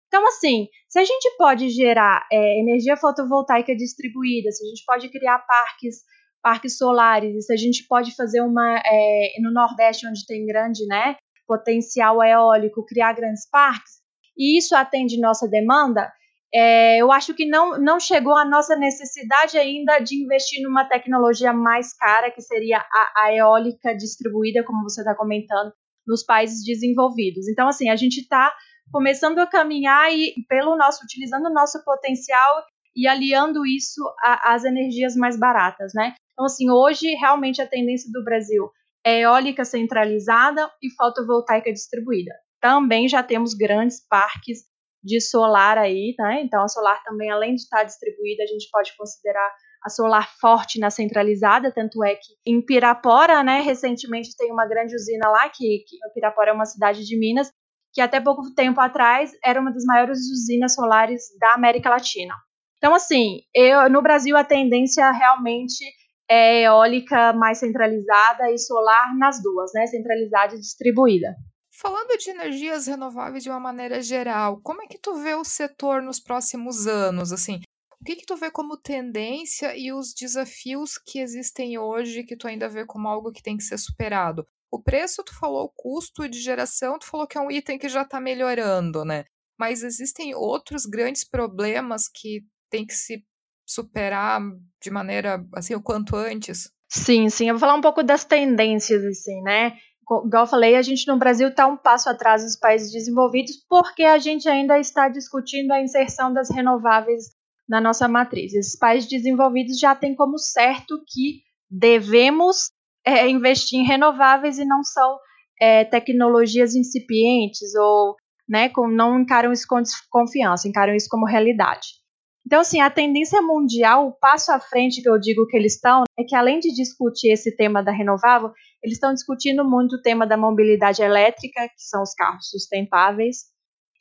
Então, 0.07 0.27
assim, 0.27 0.67
se 0.89 0.99
a 0.99 1.05
gente 1.05 1.35
pode 1.37 1.69
gerar 1.69 2.27
é, 2.31 2.59
energia 2.59 2.97
fotovoltaica 2.97 3.75
distribuída, 3.75 4.51
se 4.51 4.65
a 4.65 4.67
gente 4.69 4.83
pode 4.85 5.07
criar 5.09 5.37
parques, 5.39 5.97
parques 6.41 6.77
solares, 6.77 7.45
se 7.45 7.53
a 7.53 7.57
gente 7.57 7.85
pode 7.87 8.15
fazer 8.15 8.41
uma 8.41 8.81
é, 8.83 9.33
no 9.39 9.53
Nordeste 9.53 10.07
onde 10.07 10.25
tem 10.25 10.45
grande, 10.47 10.85
né, 10.87 11.15
potencial 11.47 12.23
eólico, 12.23 12.85
criar 12.85 13.13
grandes 13.13 13.47
parques, 13.49 13.99
e 14.35 14.57
isso 14.57 14.75
atende 14.75 15.19
nossa 15.19 15.47
demanda, 15.47 16.11
é, 16.51 16.97
eu 16.97 17.11
acho 17.11 17.35
que 17.35 17.45
não, 17.45 17.77
não 17.79 17.99
chegou 17.99 18.35
a 18.35 18.43
nossa 18.43 18.75
necessidade 18.75 19.57
ainda 19.57 19.99
de 19.99 20.15
investir 20.15 20.63
numa 20.63 20.85
tecnologia 20.85 21.53
mais 21.53 21.93
cara, 21.93 22.31
que 22.31 22.41
seria 22.41 22.79
a, 22.79 23.25
a 23.25 23.35
eólica 23.35 23.95
distribuída, 23.95 24.63
como 24.63 24.81
você 24.81 25.01
está 25.01 25.13
comentando, 25.13 25.71
nos 26.07 26.23
países 26.23 26.65
desenvolvidos. 26.65 27.47
Então, 27.47 27.67
assim, 27.67 27.89
a 27.89 27.95
gente 27.95 28.21
está 28.21 28.51
começando 28.91 29.39
a 29.39 29.47
caminhar 29.47 30.11
e 30.11 30.33
pelo 30.47 30.75
nosso 30.75 31.03
utilizando 31.03 31.47
o 31.47 31.53
nosso 31.53 31.83
potencial 31.83 32.63
e 32.95 33.07
aliando 33.07 33.65
isso 33.65 34.01
às 34.21 34.63
energias 34.63 35.15
mais 35.15 35.37
baratas, 35.37 35.91
né? 35.93 36.15
Então 36.33 36.45
assim, 36.45 36.69
hoje 36.69 37.07
realmente 37.15 37.61
a 37.61 37.67
tendência 37.67 38.09
do 38.11 38.23
Brasil 38.23 38.69
é 39.05 39.21
eólica 39.21 39.63
centralizada 39.63 40.69
e 40.81 40.89
fotovoltaica 40.95 41.71
distribuída. 41.71 42.33
Também 42.59 43.07
já 43.07 43.23
temos 43.23 43.53
grandes 43.53 44.05
parques 44.07 44.59
de 45.01 45.21
solar 45.21 45.77
aí, 45.77 46.13
né? 46.19 46.41
Então 46.41 46.61
a 46.61 46.67
solar 46.67 47.01
também 47.03 47.31
além 47.31 47.55
de 47.55 47.61
estar 47.61 47.83
distribuída, 47.83 48.43
a 48.43 48.47
gente 48.47 48.67
pode 48.71 48.95
considerar 48.97 49.49
a 49.83 49.89
solar 49.89 50.29
forte 50.39 50.79
na 50.79 50.89
centralizada, 50.89 51.71
tanto 51.73 52.03
é 52.03 52.15
que 52.15 52.33
em 52.45 52.61
Pirapora, 52.61 53.41
né, 53.43 53.61
recentemente 53.61 54.35
tem 54.37 54.51
uma 54.51 54.67
grande 54.67 54.93
usina 54.93 55.29
lá, 55.29 55.47
que, 55.49 55.85
que 55.87 55.97
Pirapora 56.13 56.51
é 56.51 56.53
uma 56.53 56.65
cidade 56.65 57.05
de 57.05 57.17
Minas, 57.17 57.49
que 57.93 58.01
até 58.01 58.19
pouco 58.19 58.53
tempo 58.53 58.79
atrás 58.79 59.31
era 59.43 59.59
uma 59.59 59.71
das 59.71 59.83
maiores 59.85 60.19
usinas 60.31 60.75
solares 60.75 61.23
da 61.39 61.53
América 61.53 61.89
Latina. 61.89 62.33
Então, 62.77 62.93
assim, 62.93 63.41
eu, 63.53 63.89
no 63.89 64.01
Brasil 64.01 64.37
a 64.37 64.43
tendência 64.43 65.11
realmente 65.11 65.83
é 66.29 66.61
eólica 66.61 67.33
mais 67.33 67.57
centralizada 67.57 68.51
e 68.51 68.57
solar 68.57 69.17
nas 69.17 69.41
duas, 69.41 69.71
né? 69.73 69.87
Centralizada 69.87 70.55
e 70.55 70.59
distribuída. 70.59 71.35
Falando 71.71 72.17
de 72.17 72.29
energias 72.29 72.87
renováveis 72.87 73.43
de 73.43 73.49
uma 73.49 73.59
maneira 73.59 74.01
geral, 74.01 74.59
como 74.61 74.81
é 74.81 74.87
que 74.87 74.97
tu 74.97 75.15
vê 75.15 75.33
o 75.33 75.43
setor 75.43 76.01
nos 76.01 76.19
próximos 76.19 76.87
anos? 76.87 77.31
Assim, 77.31 77.61
o 77.99 78.05
que, 78.05 78.17
que 78.17 78.25
tu 78.25 78.35
vê 78.35 78.51
como 78.51 78.77
tendência 78.77 79.75
e 79.77 79.91
os 79.91 80.13
desafios 80.13 80.97
que 80.97 81.19
existem 81.19 81.77
hoje 81.77 82.23
que 82.23 82.37
tu 82.37 82.47
ainda 82.47 82.69
vê 82.69 82.85
como 82.85 83.07
algo 83.07 83.31
que 83.31 83.43
tem 83.43 83.57
que 83.57 83.63
ser 83.63 83.77
superado? 83.77 84.45
O 84.71 84.81
preço, 84.81 85.23
tu 85.23 85.37
falou 85.37 85.65
o 85.65 85.73
custo 85.75 86.27
de 86.27 86.39
geração, 86.39 86.99
tu 86.99 87.05
falou 87.05 87.27
que 87.27 87.37
é 87.37 87.41
um 87.41 87.49
item 87.49 87.77
que 87.77 87.89
já 87.89 88.03
está 88.03 88.19
melhorando, 88.19 89.03
né? 89.03 89.25
Mas 89.57 89.83
existem 89.83 90.35
outros 90.35 90.85
grandes 90.85 91.27
problemas 91.27 92.07
que 92.07 92.43
tem 92.69 92.85
que 92.85 92.93
se 92.93 93.23
superar 93.67 94.41
de 94.81 94.89
maneira, 94.89 95.45
assim, 95.53 95.75
o 95.75 95.81
quanto 95.81 96.15
antes? 96.15 96.71
Sim, 96.87 97.29
sim. 97.29 97.47
Eu 97.47 97.55
vou 97.55 97.59
falar 97.59 97.75
um 97.75 97.81
pouco 97.81 98.01
das 98.01 98.23
tendências, 98.23 99.03
assim, 99.05 99.41
né? 99.41 99.77
Igual 100.25 100.43
eu 100.43 100.47
falei, 100.47 100.75
a 100.75 100.81
gente 100.81 101.07
no 101.07 101.19
Brasil 101.19 101.49
está 101.49 101.67
um 101.67 101.77
passo 101.77 102.09
atrás 102.09 102.43
dos 102.43 102.55
países 102.55 102.91
desenvolvidos 102.91 103.57
porque 103.69 104.03
a 104.03 104.17
gente 104.17 104.49
ainda 104.49 104.79
está 104.79 105.07
discutindo 105.07 105.71
a 105.71 105.81
inserção 105.81 106.33
das 106.33 106.49
renováveis 106.49 107.25
na 107.67 107.79
nossa 107.79 108.07
matriz. 108.07 108.53
Esses 108.55 108.75
países 108.75 109.07
desenvolvidos 109.07 109.79
já 109.79 109.93
têm 109.93 110.15
como 110.15 110.39
certo 110.39 110.99
que 111.07 111.43
devemos 111.69 112.71
é, 113.09 113.29
investir 113.29 113.79
em 113.79 113.85
renováveis 113.85 114.59
e 114.59 114.65
não 114.65 114.83
são 114.83 115.17
é, 115.59 115.83
tecnologias 115.85 116.75
incipientes 116.75 117.75
ou 117.75 118.15
né, 118.47 118.69
com, 118.69 118.87
não 118.87 119.19
encaram 119.19 119.51
isso 119.51 119.65
com 119.67 119.81
desconfiança, 119.81 120.67
encaram 120.67 120.95
isso 120.95 121.07
como 121.09 121.25
realidade. 121.25 121.99
Então, 122.45 122.61
assim, 122.61 122.79
a 122.79 122.89
tendência 122.89 123.41
mundial, 123.41 124.07
o 124.07 124.11
passo 124.11 124.51
à 124.51 124.59
frente 124.59 125.03
que 125.03 125.09
eu 125.09 125.19
digo 125.19 125.45
que 125.45 125.55
eles 125.55 125.75
estão, 125.75 126.03
é 126.17 126.23
que 126.23 126.35
além 126.35 126.59
de 126.59 126.73
discutir 126.73 127.31
esse 127.31 127.55
tema 127.55 127.83
da 127.83 127.91
renovável, 127.91 128.51
eles 128.81 128.95
estão 128.95 129.13
discutindo 129.13 129.63
muito 129.63 129.97
o 129.97 130.01
tema 130.01 130.25
da 130.25 130.37
mobilidade 130.37 131.01
elétrica, 131.01 131.67
que 131.67 131.83
são 131.83 132.01
os 132.01 132.13
carros 132.15 132.49
sustentáveis. 132.49 133.43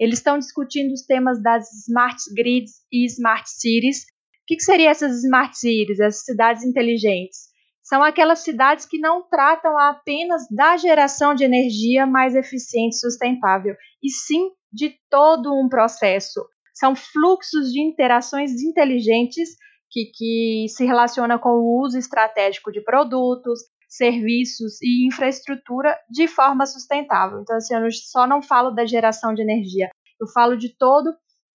Eles 0.00 0.18
estão 0.18 0.38
discutindo 0.38 0.92
os 0.92 1.04
temas 1.04 1.42
das 1.42 1.70
smart 1.86 2.16
grids 2.34 2.72
e 2.90 3.04
smart 3.06 3.44
cities. 3.50 4.02
O 4.02 4.46
que, 4.46 4.56
que 4.56 4.62
seriam 4.62 4.90
essas 4.90 5.22
smart 5.24 5.58
cities, 5.58 6.00
essas 6.00 6.24
cidades 6.24 6.64
inteligentes? 6.64 7.47
São 7.88 8.04
aquelas 8.04 8.40
cidades 8.40 8.84
que 8.84 8.98
não 8.98 9.22
tratam 9.22 9.78
apenas 9.78 10.42
da 10.50 10.76
geração 10.76 11.34
de 11.34 11.42
energia 11.42 12.06
mais 12.06 12.34
eficiente 12.34 12.96
e 12.96 12.98
sustentável, 12.98 13.74
e 14.02 14.10
sim 14.10 14.50
de 14.70 14.94
todo 15.08 15.54
um 15.54 15.70
processo. 15.70 16.46
São 16.74 16.94
fluxos 16.94 17.72
de 17.72 17.80
interações 17.80 18.52
inteligentes 18.62 19.56
que, 19.90 20.10
que 20.14 20.66
se 20.68 20.84
relacionam 20.84 21.38
com 21.38 21.48
o 21.48 21.80
uso 21.82 21.96
estratégico 21.96 22.70
de 22.70 22.82
produtos, 22.82 23.60
serviços 23.88 24.82
e 24.82 25.06
infraestrutura 25.06 25.98
de 26.10 26.28
forma 26.28 26.66
sustentável. 26.66 27.40
Então, 27.40 27.56
assim, 27.56 27.74
eu 27.74 27.90
só 27.90 28.26
não 28.26 28.42
falo 28.42 28.70
da 28.70 28.84
geração 28.84 29.32
de 29.32 29.40
energia, 29.40 29.88
eu 30.20 30.26
falo 30.26 30.58
de 30.58 30.76
todo 30.76 31.10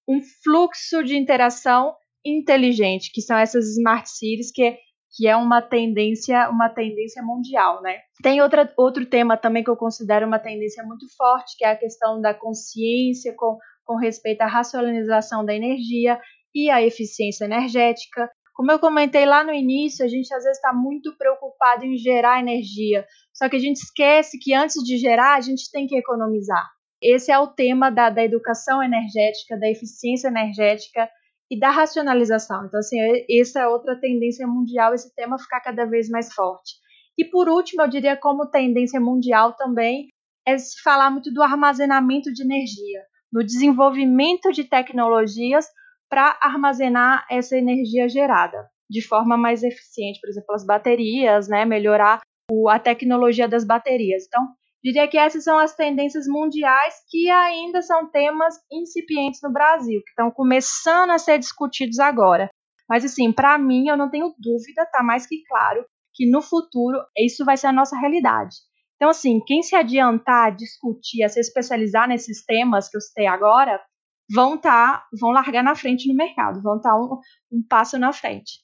um 0.09 0.19
fluxo 0.43 1.03
de 1.03 1.15
interação 1.15 1.93
inteligente, 2.25 3.11
que 3.13 3.21
são 3.21 3.37
essas 3.37 3.77
smart 3.77 4.09
cities, 4.09 4.51
que, 4.51 4.79
que 5.13 5.27
é 5.27 5.35
uma 5.35 5.61
tendência, 5.61 6.49
uma 6.49 6.69
tendência 6.69 7.21
mundial, 7.21 7.81
né? 7.81 7.99
Tem 8.23 8.41
outra, 8.41 8.71
outro 8.75 9.05
tema 9.05 9.37
também 9.37 9.63
que 9.63 9.69
eu 9.69 9.77
considero 9.77 10.25
uma 10.25 10.39
tendência 10.39 10.83
muito 10.83 11.05
forte, 11.15 11.55
que 11.57 11.63
é 11.63 11.71
a 11.71 11.77
questão 11.77 12.19
da 12.19 12.33
consciência 12.33 13.33
com, 13.37 13.57
com 13.85 13.95
respeito 13.95 14.41
à 14.41 14.47
racionalização 14.47 15.45
da 15.45 15.53
energia 15.53 16.19
e 16.53 16.69
à 16.69 16.81
eficiência 16.81 17.45
energética. 17.45 18.27
Como 18.55 18.71
eu 18.71 18.79
comentei 18.79 19.25
lá 19.25 19.43
no 19.43 19.53
início, 19.53 20.03
a 20.03 20.07
gente 20.07 20.33
às 20.33 20.43
vezes 20.43 20.57
está 20.57 20.73
muito 20.73 21.15
preocupado 21.15 21.85
em 21.85 21.95
gerar 21.95 22.39
energia, 22.39 23.05
só 23.33 23.47
que 23.49 23.55
a 23.55 23.59
gente 23.59 23.77
esquece 23.77 24.39
que 24.39 24.53
antes 24.53 24.83
de 24.83 24.97
gerar, 24.97 25.35
a 25.35 25.41
gente 25.41 25.71
tem 25.71 25.85
que 25.85 25.95
economizar. 25.95 26.67
Esse 27.01 27.31
é 27.31 27.37
o 27.37 27.47
tema 27.47 27.91
da, 27.91 28.09
da 28.09 28.23
educação 28.23 28.81
energética, 28.81 29.59
da 29.59 29.69
eficiência 29.69 30.27
energética 30.27 31.09
e 31.53 31.59
da 31.59 31.69
racionalização. 31.69 32.65
Então, 32.65 32.79
assim, 32.79 32.97
essa 33.29 33.59
é 33.59 33.67
outra 33.67 33.95
tendência 33.95 34.47
mundial, 34.47 34.91
esse 34.91 35.13
tema 35.13 35.37
ficar 35.37 35.61
cada 35.61 35.85
vez 35.85 36.09
mais 36.09 36.33
forte. 36.33 36.73
E 37.15 37.23
por 37.23 37.47
último, 37.47 37.83
eu 37.83 37.87
diria 37.87 38.17
como 38.17 38.49
tendência 38.49 38.99
mundial 38.99 39.53
também 39.53 40.07
é 40.47 40.57
se 40.57 40.81
falar 40.81 41.11
muito 41.11 41.31
do 41.31 41.43
armazenamento 41.43 42.33
de 42.33 42.41
energia, 42.41 43.03
no 43.31 43.43
desenvolvimento 43.43 44.51
de 44.51 44.63
tecnologias 44.63 45.67
para 46.09 46.39
armazenar 46.41 47.23
essa 47.29 47.55
energia 47.55 48.09
gerada 48.09 48.67
de 48.89 49.01
forma 49.01 49.37
mais 49.37 49.61
eficiente, 49.61 50.19
por 50.19 50.29
exemplo, 50.29 50.55
as 50.55 50.65
baterias, 50.65 51.47
né, 51.47 51.65
melhorar 51.65 52.19
o, 52.51 52.67
a 52.67 52.79
tecnologia 52.79 53.47
das 53.47 53.63
baterias. 53.63 54.25
Então, 54.27 54.47
diria 54.83 55.07
que 55.07 55.17
essas 55.17 55.43
são 55.43 55.57
as 55.57 55.73
tendências 55.75 56.27
mundiais 56.27 56.95
que 57.09 57.29
ainda 57.29 57.81
são 57.81 58.09
temas 58.09 58.55
incipientes 58.71 59.39
no 59.41 59.51
Brasil, 59.51 60.01
que 60.03 60.09
estão 60.09 60.29
começando 60.29 61.11
a 61.11 61.17
ser 61.17 61.39
discutidos 61.39 61.99
agora. 61.99 62.49
Mas, 62.89 63.05
assim, 63.05 63.31
para 63.31 63.57
mim, 63.57 63.87
eu 63.87 63.95
não 63.95 64.09
tenho 64.09 64.33
dúvida, 64.37 64.85
tá 64.91 65.01
mais 65.01 65.25
que 65.25 65.41
claro, 65.47 65.85
que 66.13 66.29
no 66.29 66.41
futuro 66.41 66.97
isso 67.17 67.45
vai 67.45 67.55
ser 67.55 67.67
a 67.67 67.71
nossa 67.71 67.97
realidade. 67.97 68.55
Então, 68.95 69.09
assim, 69.09 69.39
quem 69.45 69.63
se 69.63 69.75
adiantar 69.75 70.47
a 70.47 70.49
discutir, 70.49 71.23
a 71.23 71.29
se 71.29 71.39
especializar 71.39 72.07
nesses 72.07 72.43
temas 72.43 72.89
que 72.89 72.97
eu 72.97 73.01
citei 73.01 73.25
agora, 73.25 73.81
vão 74.29 74.57
tá, 74.57 75.05
vão 75.19 75.31
largar 75.31 75.63
na 75.63 75.75
frente 75.75 76.07
no 76.07 76.15
mercado, 76.15 76.61
vão 76.61 76.77
estar 76.77 76.91
tá 76.91 76.95
um, 76.95 77.19
um 77.51 77.65
passo 77.67 77.97
na 77.97 78.13
frente. 78.13 78.61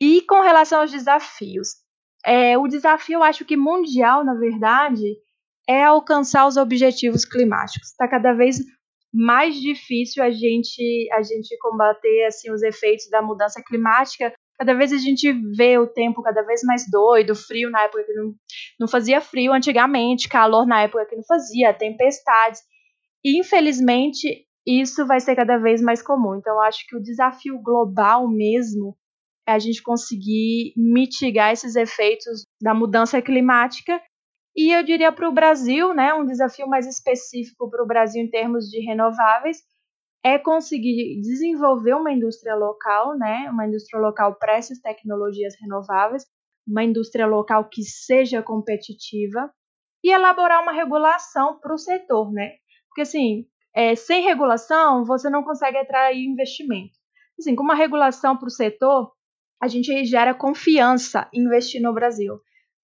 E 0.00 0.22
com 0.22 0.40
relação 0.40 0.80
aos 0.80 0.90
desafios, 0.90 1.68
é, 2.24 2.56
o 2.56 2.68
desafio, 2.68 3.16
eu 3.16 3.22
acho 3.22 3.44
que 3.44 3.56
mundial, 3.56 4.24
na 4.24 4.34
verdade, 4.34 5.04
é 5.68 5.84
alcançar 5.84 6.46
os 6.46 6.56
objetivos 6.56 7.24
climáticos. 7.24 7.90
Está 7.90 8.08
cada 8.08 8.32
vez 8.32 8.58
mais 9.12 9.54
difícil 9.56 10.22
a 10.22 10.30
gente 10.30 11.08
a 11.12 11.22
gente 11.22 11.56
combater 11.60 12.26
assim 12.26 12.50
os 12.50 12.62
efeitos 12.62 13.08
da 13.10 13.22
mudança 13.22 13.62
climática. 13.62 14.32
Cada 14.58 14.74
vez 14.74 14.92
a 14.92 14.98
gente 14.98 15.32
vê 15.56 15.78
o 15.78 15.86
tempo 15.86 16.22
cada 16.22 16.42
vez 16.42 16.62
mais 16.64 16.84
doido, 16.90 17.34
frio 17.34 17.70
na 17.70 17.82
época 17.82 18.04
que 18.04 18.12
não, 18.12 18.34
não 18.80 18.88
fazia 18.88 19.20
frio 19.20 19.52
antigamente, 19.52 20.28
calor 20.28 20.66
na 20.66 20.82
época 20.82 21.06
que 21.06 21.14
não 21.14 21.22
fazia, 21.24 21.72
tempestades. 21.72 22.60
E, 23.24 23.38
infelizmente, 23.38 24.46
isso 24.66 25.06
vai 25.06 25.20
ser 25.20 25.36
cada 25.36 25.58
vez 25.58 25.80
mais 25.80 26.02
comum. 26.02 26.36
Então, 26.36 26.60
acho 26.60 26.86
que 26.86 26.96
o 26.96 27.02
desafio 27.02 27.60
global 27.62 28.28
mesmo 28.28 28.96
é 29.46 29.52
a 29.52 29.58
gente 29.58 29.82
conseguir 29.82 30.74
mitigar 30.76 31.52
esses 31.52 31.74
efeitos 31.74 32.42
da 32.60 32.74
mudança 32.74 33.22
climática. 33.22 34.00
E 34.60 34.72
eu 34.72 34.82
diria 34.82 35.12
para 35.12 35.28
o 35.28 35.32
Brasil, 35.32 35.94
né, 35.94 36.12
um 36.12 36.26
desafio 36.26 36.66
mais 36.66 36.84
específico 36.84 37.70
para 37.70 37.80
o 37.80 37.86
Brasil 37.86 38.20
em 38.20 38.28
termos 38.28 38.64
de 38.64 38.80
renováveis, 38.80 39.58
é 40.20 40.36
conseguir 40.36 41.20
desenvolver 41.20 41.94
uma 41.94 42.10
indústria 42.10 42.56
local, 42.56 43.16
né, 43.16 43.48
uma 43.52 43.68
indústria 43.68 44.00
local 44.00 44.34
para 44.34 44.56
essas 44.56 44.80
tecnologias 44.80 45.54
renováveis, 45.60 46.24
uma 46.66 46.82
indústria 46.82 47.24
local 47.24 47.68
que 47.68 47.84
seja 47.84 48.42
competitiva 48.42 49.48
e 50.02 50.10
elaborar 50.10 50.60
uma 50.60 50.72
regulação 50.72 51.60
para 51.60 51.72
o 51.72 51.78
setor, 51.78 52.32
né? 52.32 52.54
Porque 52.88 53.02
assim, 53.02 53.46
é, 53.72 53.94
sem 53.94 54.24
regulação, 54.24 55.04
você 55.04 55.30
não 55.30 55.44
consegue 55.44 55.78
atrair 55.78 56.18
investimento. 56.18 56.98
Assim, 57.38 57.54
com 57.54 57.62
uma 57.62 57.76
regulação 57.76 58.36
para 58.36 58.48
o 58.48 58.50
setor, 58.50 59.12
a 59.62 59.68
gente 59.68 60.04
gera 60.04 60.34
confiança 60.34 61.28
em 61.32 61.44
investir 61.44 61.80
no 61.80 61.94
Brasil. 61.94 62.40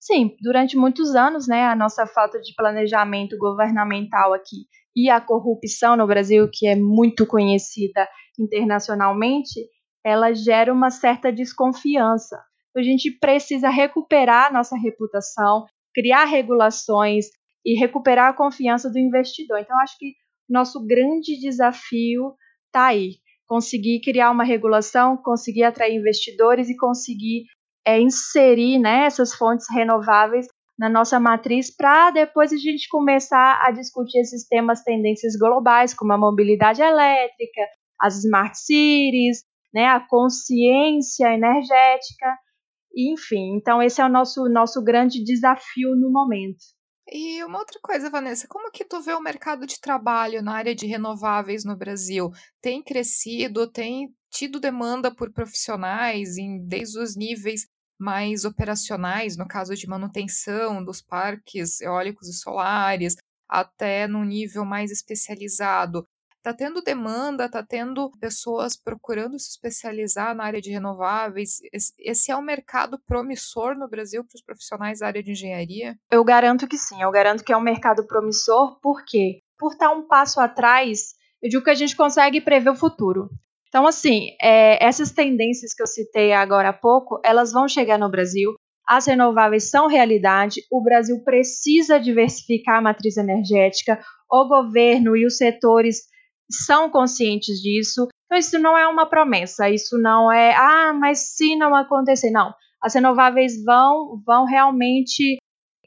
Sim, 0.06 0.36
durante 0.42 0.76
muitos 0.76 1.14
anos, 1.14 1.48
né, 1.48 1.64
a 1.64 1.74
nossa 1.74 2.06
falta 2.06 2.38
de 2.38 2.54
planejamento 2.54 3.38
governamental 3.38 4.34
aqui 4.34 4.66
e 4.94 5.08
a 5.08 5.18
corrupção 5.18 5.96
no 5.96 6.06
Brasil, 6.06 6.46
que 6.52 6.66
é 6.66 6.76
muito 6.76 7.26
conhecida 7.26 8.06
internacionalmente, 8.38 9.58
ela 10.04 10.34
gera 10.34 10.70
uma 10.70 10.90
certa 10.90 11.32
desconfiança. 11.32 12.38
A 12.76 12.82
gente 12.82 13.10
precisa 13.12 13.70
recuperar 13.70 14.52
nossa 14.52 14.76
reputação, 14.76 15.64
criar 15.94 16.26
regulações 16.26 17.28
e 17.64 17.74
recuperar 17.74 18.28
a 18.28 18.36
confiança 18.36 18.90
do 18.90 18.98
investidor. 18.98 19.58
Então, 19.60 19.78
acho 19.78 19.96
que 19.98 20.12
nosso 20.46 20.84
grande 20.84 21.40
desafio 21.40 22.34
está 22.66 22.88
aí. 22.88 23.12
Conseguir 23.46 24.02
criar 24.02 24.30
uma 24.30 24.44
regulação, 24.44 25.16
conseguir 25.16 25.62
atrair 25.62 25.94
investidores 25.94 26.68
e 26.68 26.76
conseguir 26.76 27.44
é, 27.86 28.00
inserir 28.00 28.78
né, 28.78 29.06
essas 29.06 29.34
fontes 29.34 29.66
renováveis 29.70 30.46
na 30.78 30.88
nossa 30.88 31.20
matriz 31.20 31.74
para 31.74 32.10
depois 32.10 32.52
a 32.52 32.56
gente 32.56 32.88
começar 32.88 33.60
a 33.62 33.70
discutir 33.70 34.18
esses 34.18 34.46
temas, 34.46 34.82
tendências 34.82 35.36
globais, 35.36 35.94
como 35.94 36.12
a 36.12 36.18
mobilidade 36.18 36.82
elétrica, 36.82 37.60
as 38.00 38.18
smart 38.18 38.58
cities, 38.58 39.44
né, 39.72 39.86
a 39.86 40.00
consciência 40.00 41.32
energética, 41.32 42.38
enfim. 42.96 43.56
Então, 43.56 43.82
esse 43.82 44.00
é 44.00 44.04
o 44.04 44.08
nosso, 44.08 44.48
nosso 44.48 44.82
grande 44.82 45.22
desafio 45.22 45.94
no 45.96 46.10
momento. 46.10 46.64
E 47.06 47.44
uma 47.44 47.58
outra 47.58 47.78
coisa, 47.82 48.08
Vanessa, 48.08 48.46
como 48.48 48.70
que 48.70 48.84
tu 48.84 49.00
vê 49.00 49.12
o 49.12 49.20
mercado 49.20 49.66
de 49.66 49.78
trabalho 49.78 50.42
na 50.42 50.54
área 50.54 50.74
de 50.74 50.86
renováveis 50.86 51.64
no 51.64 51.76
Brasil? 51.76 52.30
Tem 52.62 52.82
crescido, 52.82 53.70
tem 53.70 54.08
tido 54.30 54.58
demanda 54.58 55.14
por 55.14 55.30
profissionais 55.30 56.38
em 56.38 56.66
desde 56.66 56.98
os 56.98 57.14
níveis 57.14 57.66
mais 57.98 58.44
operacionais, 58.44 59.36
no 59.36 59.46
caso 59.46 59.74
de 59.74 59.88
manutenção 59.88 60.84
dos 60.84 61.00
parques 61.00 61.80
eólicos 61.80 62.28
e 62.28 62.32
solares, 62.32 63.16
até 63.48 64.06
no 64.06 64.24
nível 64.24 64.64
mais 64.64 64.90
especializado. 64.90 66.06
Está 66.44 66.52
tendo 66.52 66.82
demanda, 66.82 67.46
está 67.46 67.62
tendo 67.62 68.10
pessoas 68.20 68.76
procurando 68.76 69.38
se 69.38 69.48
especializar 69.48 70.34
na 70.34 70.44
área 70.44 70.60
de 70.60 70.70
renováveis. 70.70 71.60
Esse 71.98 72.30
é 72.30 72.36
um 72.36 72.42
mercado 72.42 73.00
promissor 73.06 73.74
no 73.74 73.88
Brasil 73.88 74.22
para 74.22 74.36
os 74.36 74.42
profissionais 74.42 74.98
da 74.98 75.06
área 75.06 75.22
de 75.22 75.30
engenharia? 75.30 75.96
Eu 76.10 76.22
garanto 76.22 76.68
que 76.68 76.76
sim, 76.76 77.00
eu 77.00 77.10
garanto 77.10 77.42
que 77.42 77.50
é 77.50 77.56
um 77.56 77.62
mercado 77.62 78.06
promissor, 78.06 78.78
por 78.80 79.06
quê? 79.06 79.40
Por 79.58 79.72
estar 79.72 79.90
um 79.90 80.06
passo 80.06 80.38
atrás, 80.38 81.14
eu 81.40 81.48
digo 81.48 81.64
que 81.64 81.70
a 81.70 81.74
gente 81.74 81.96
consegue 81.96 82.42
prever 82.42 82.68
o 82.68 82.76
futuro. 82.76 83.30
Então, 83.74 83.88
assim, 83.88 84.28
é, 84.40 84.78
essas 84.80 85.10
tendências 85.10 85.74
que 85.74 85.82
eu 85.82 85.86
citei 85.88 86.32
agora 86.32 86.68
há 86.68 86.72
pouco, 86.72 87.20
elas 87.24 87.50
vão 87.50 87.66
chegar 87.66 87.98
no 87.98 88.08
Brasil. 88.08 88.54
As 88.86 89.04
renováveis 89.04 89.68
são 89.68 89.88
realidade, 89.88 90.60
o 90.70 90.80
Brasil 90.80 91.24
precisa 91.24 91.98
diversificar 91.98 92.76
a 92.76 92.80
matriz 92.80 93.16
energética, 93.16 94.00
o 94.30 94.46
governo 94.46 95.16
e 95.16 95.26
os 95.26 95.36
setores 95.36 96.02
são 96.48 96.88
conscientes 96.88 97.60
disso. 97.60 98.06
Então, 98.26 98.38
isso 98.38 98.60
não 98.60 98.78
é 98.78 98.86
uma 98.86 99.06
promessa, 99.06 99.68
isso 99.68 99.98
não 99.98 100.30
é, 100.30 100.54
ah, 100.54 100.92
mas 100.94 101.34
se 101.34 101.56
não 101.56 101.74
acontecer. 101.74 102.30
Não. 102.30 102.54
As 102.80 102.94
renováveis 102.94 103.60
vão, 103.64 104.22
vão 104.24 104.44
realmente 104.44 105.36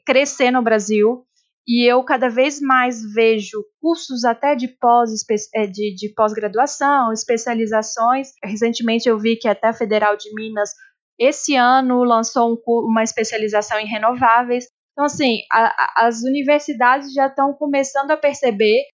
crescer 0.04 0.50
no 0.50 0.60
Brasil. 0.60 1.24
E 1.68 1.84
eu 1.84 2.02
cada 2.02 2.30
vez 2.30 2.62
mais 2.62 3.02
vejo 3.12 3.62
cursos 3.78 4.24
até 4.24 4.54
de 4.54 4.68
pós 4.68 5.10
eh, 5.54 5.66
de, 5.66 5.94
de 5.94 6.14
pós-graduação, 6.14 7.12
especializações. 7.12 8.30
Recentemente 8.42 9.06
eu 9.06 9.18
vi 9.18 9.36
que 9.36 9.46
até 9.46 9.68
a 9.68 9.74
Federal 9.74 10.16
de 10.16 10.34
Minas 10.34 10.70
esse 11.18 11.54
ano 11.56 12.04
lançou 12.04 12.54
um, 12.54 12.86
uma 12.86 13.02
especialização 13.02 13.78
em 13.78 13.86
renováveis. 13.86 14.64
Então, 14.92 15.04
assim, 15.04 15.42
a, 15.52 15.66
a, 15.66 16.06
as 16.06 16.22
universidades 16.22 17.12
já 17.12 17.26
estão 17.26 17.52
começando 17.52 18.12
a 18.12 18.16
perceber 18.16 18.84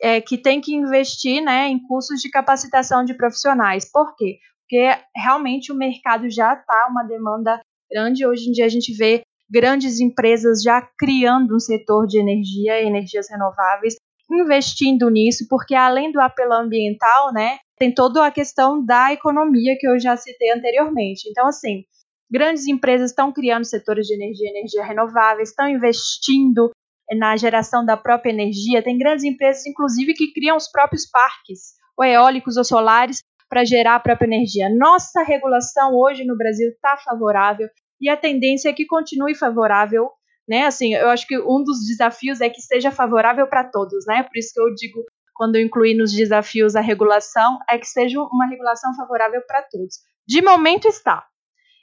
é, 0.00 0.20
que 0.20 0.38
tem 0.38 0.60
que 0.60 0.72
investir 0.72 1.42
né, 1.42 1.66
em 1.68 1.82
cursos 1.82 2.20
de 2.20 2.30
capacitação 2.30 3.04
de 3.04 3.14
profissionais. 3.14 3.90
Por 3.90 4.14
quê? 4.14 4.38
Porque 4.60 4.96
realmente 5.16 5.72
o 5.72 5.76
mercado 5.76 6.30
já 6.30 6.54
está 6.54 6.86
uma 6.88 7.02
demanda 7.02 7.60
grande. 7.90 8.24
Hoje 8.24 8.48
em 8.48 8.52
dia 8.52 8.66
a 8.66 8.68
gente 8.68 8.94
vê 8.94 9.22
grandes 9.52 10.00
empresas 10.00 10.62
já 10.62 10.80
criando 10.98 11.54
um 11.54 11.60
setor 11.60 12.06
de 12.06 12.18
energia, 12.18 12.80
energias 12.80 13.28
renováveis, 13.28 13.96
investindo 14.30 15.10
nisso, 15.10 15.44
porque 15.48 15.74
além 15.74 16.10
do 16.10 16.18
apelo 16.18 16.54
ambiental, 16.54 17.32
né, 17.34 17.58
tem 17.78 17.92
toda 17.92 18.24
a 18.24 18.30
questão 18.30 18.82
da 18.82 19.12
economia 19.12 19.76
que 19.78 19.86
eu 19.86 20.00
já 20.00 20.16
citei 20.16 20.50
anteriormente. 20.52 21.28
Então, 21.28 21.46
assim, 21.46 21.84
grandes 22.30 22.66
empresas 22.66 23.10
estão 23.10 23.30
criando 23.30 23.66
setores 23.66 24.06
de 24.06 24.14
energia, 24.14 24.48
energia 24.48 24.84
renovável, 24.84 25.42
estão 25.42 25.68
investindo 25.68 26.70
na 27.18 27.36
geração 27.36 27.84
da 27.84 27.96
própria 27.96 28.30
energia. 28.30 28.82
Tem 28.82 28.96
grandes 28.96 29.24
empresas, 29.24 29.66
inclusive, 29.66 30.14
que 30.14 30.32
criam 30.32 30.56
os 30.56 30.70
próprios 30.70 31.06
parques, 31.10 31.74
ou 31.98 32.06
eólicos 32.06 32.56
ou 32.56 32.64
solares, 32.64 33.18
para 33.50 33.66
gerar 33.66 33.96
a 33.96 34.00
própria 34.00 34.26
energia. 34.26 34.74
Nossa 34.74 35.22
regulação 35.22 35.94
hoje 35.94 36.24
no 36.24 36.38
Brasil 36.38 36.70
está 36.70 36.96
favorável 36.96 37.68
e 38.02 38.08
a 38.08 38.16
tendência 38.16 38.68
é 38.68 38.72
que 38.72 38.84
continue 38.84 39.34
favorável, 39.34 40.10
né? 40.48 40.66
Assim, 40.66 40.92
eu 40.92 41.08
acho 41.08 41.26
que 41.26 41.38
um 41.38 41.62
dos 41.62 41.86
desafios 41.86 42.40
é 42.40 42.50
que 42.50 42.60
seja 42.60 42.90
favorável 42.90 43.46
para 43.46 43.62
todos, 43.62 44.04
né? 44.06 44.24
Por 44.24 44.36
isso 44.36 44.52
que 44.52 44.60
eu 44.60 44.74
digo, 44.74 45.04
quando 45.34 45.54
eu 45.54 45.62
incluí 45.62 45.94
nos 45.94 46.12
desafios 46.12 46.74
a 46.74 46.80
regulação, 46.80 47.58
é 47.70 47.78
que 47.78 47.86
seja 47.86 48.20
uma 48.20 48.46
regulação 48.46 48.92
favorável 48.96 49.40
para 49.46 49.62
todos. 49.62 50.00
De 50.26 50.42
momento 50.42 50.88
está. 50.88 51.24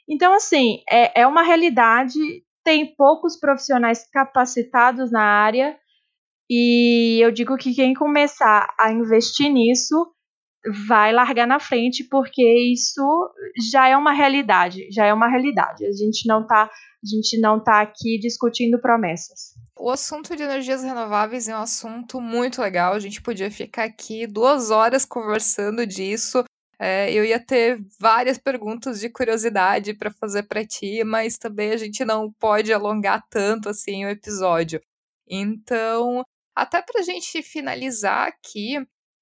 Então, 0.06 0.34
assim, 0.34 0.82
é, 0.90 1.22
é 1.22 1.26
uma 1.26 1.42
realidade, 1.42 2.18
tem 2.62 2.94
poucos 2.94 3.38
profissionais 3.38 4.06
capacitados 4.12 5.10
na 5.10 5.22
área, 5.22 5.78
e 6.50 7.24
eu 7.24 7.30
digo 7.30 7.56
que 7.56 7.72
quem 7.72 7.94
começar 7.94 8.74
a 8.78 8.92
investir 8.92 9.50
nisso 9.50 10.12
vai 10.88 11.12
largar 11.12 11.46
na 11.46 11.58
frente, 11.58 12.04
porque 12.04 12.42
isso 12.72 13.02
já 13.72 13.88
é 13.88 13.96
uma 13.96 14.12
realidade, 14.12 14.88
já 14.90 15.06
é 15.06 15.12
uma 15.12 15.28
realidade. 15.28 15.86
A 15.86 15.92
gente 15.92 16.26
não 16.26 16.42
está 16.42 16.70
a 17.02 17.06
gente 17.06 17.40
não 17.40 17.58
tá 17.58 17.80
aqui 17.80 18.18
discutindo 18.18 18.78
promessas. 18.78 19.54
O 19.78 19.90
assunto 19.90 20.36
de 20.36 20.42
energias 20.42 20.82
renováveis 20.82 21.48
é 21.48 21.56
um 21.56 21.62
assunto 21.62 22.20
muito 22.20 22.60
legal. 22.60 22.92
A 22.92 22.98
gente 22.98 23.22
podia 23.22 23.50
ficar 23.50 23.84
aqui 23.84 24.26
duas 24.26 24.70
horas 24.70 25.06
conversando 25.06 25.86
disso. 25.86 26.44
É, 26.78 27.10
eu 27.10 27.24
ia 27.24 27.40
ter 27.40 27.78
várias 27.98 28.36
perguntas 28.36 29.00
de 29.00 29.08
curiosidade 29.08 29.94
para 29.94 30.10
fazer 30.10 30.42
para 30.42 30.66
ti, 30.66 31.02
mas 31.04 31.38
também 31.38 31.72
a 31.72 31.76
gente 31.78 32.04
não 32.04 32.30
pode 32.32 32.70
alongar 32.70 33.24
tanto 33.30 33.70
assim 33.70 34.04
o 34.04 34.10
episódio. 34.10 34.80
Então, 35.26 36.22
até 36.54 36.82
para 36.82 37.00
a 37.00 37.02
gente 37.02 37.42
finalizar 37.42 38.28
aqui, 38.28 38.76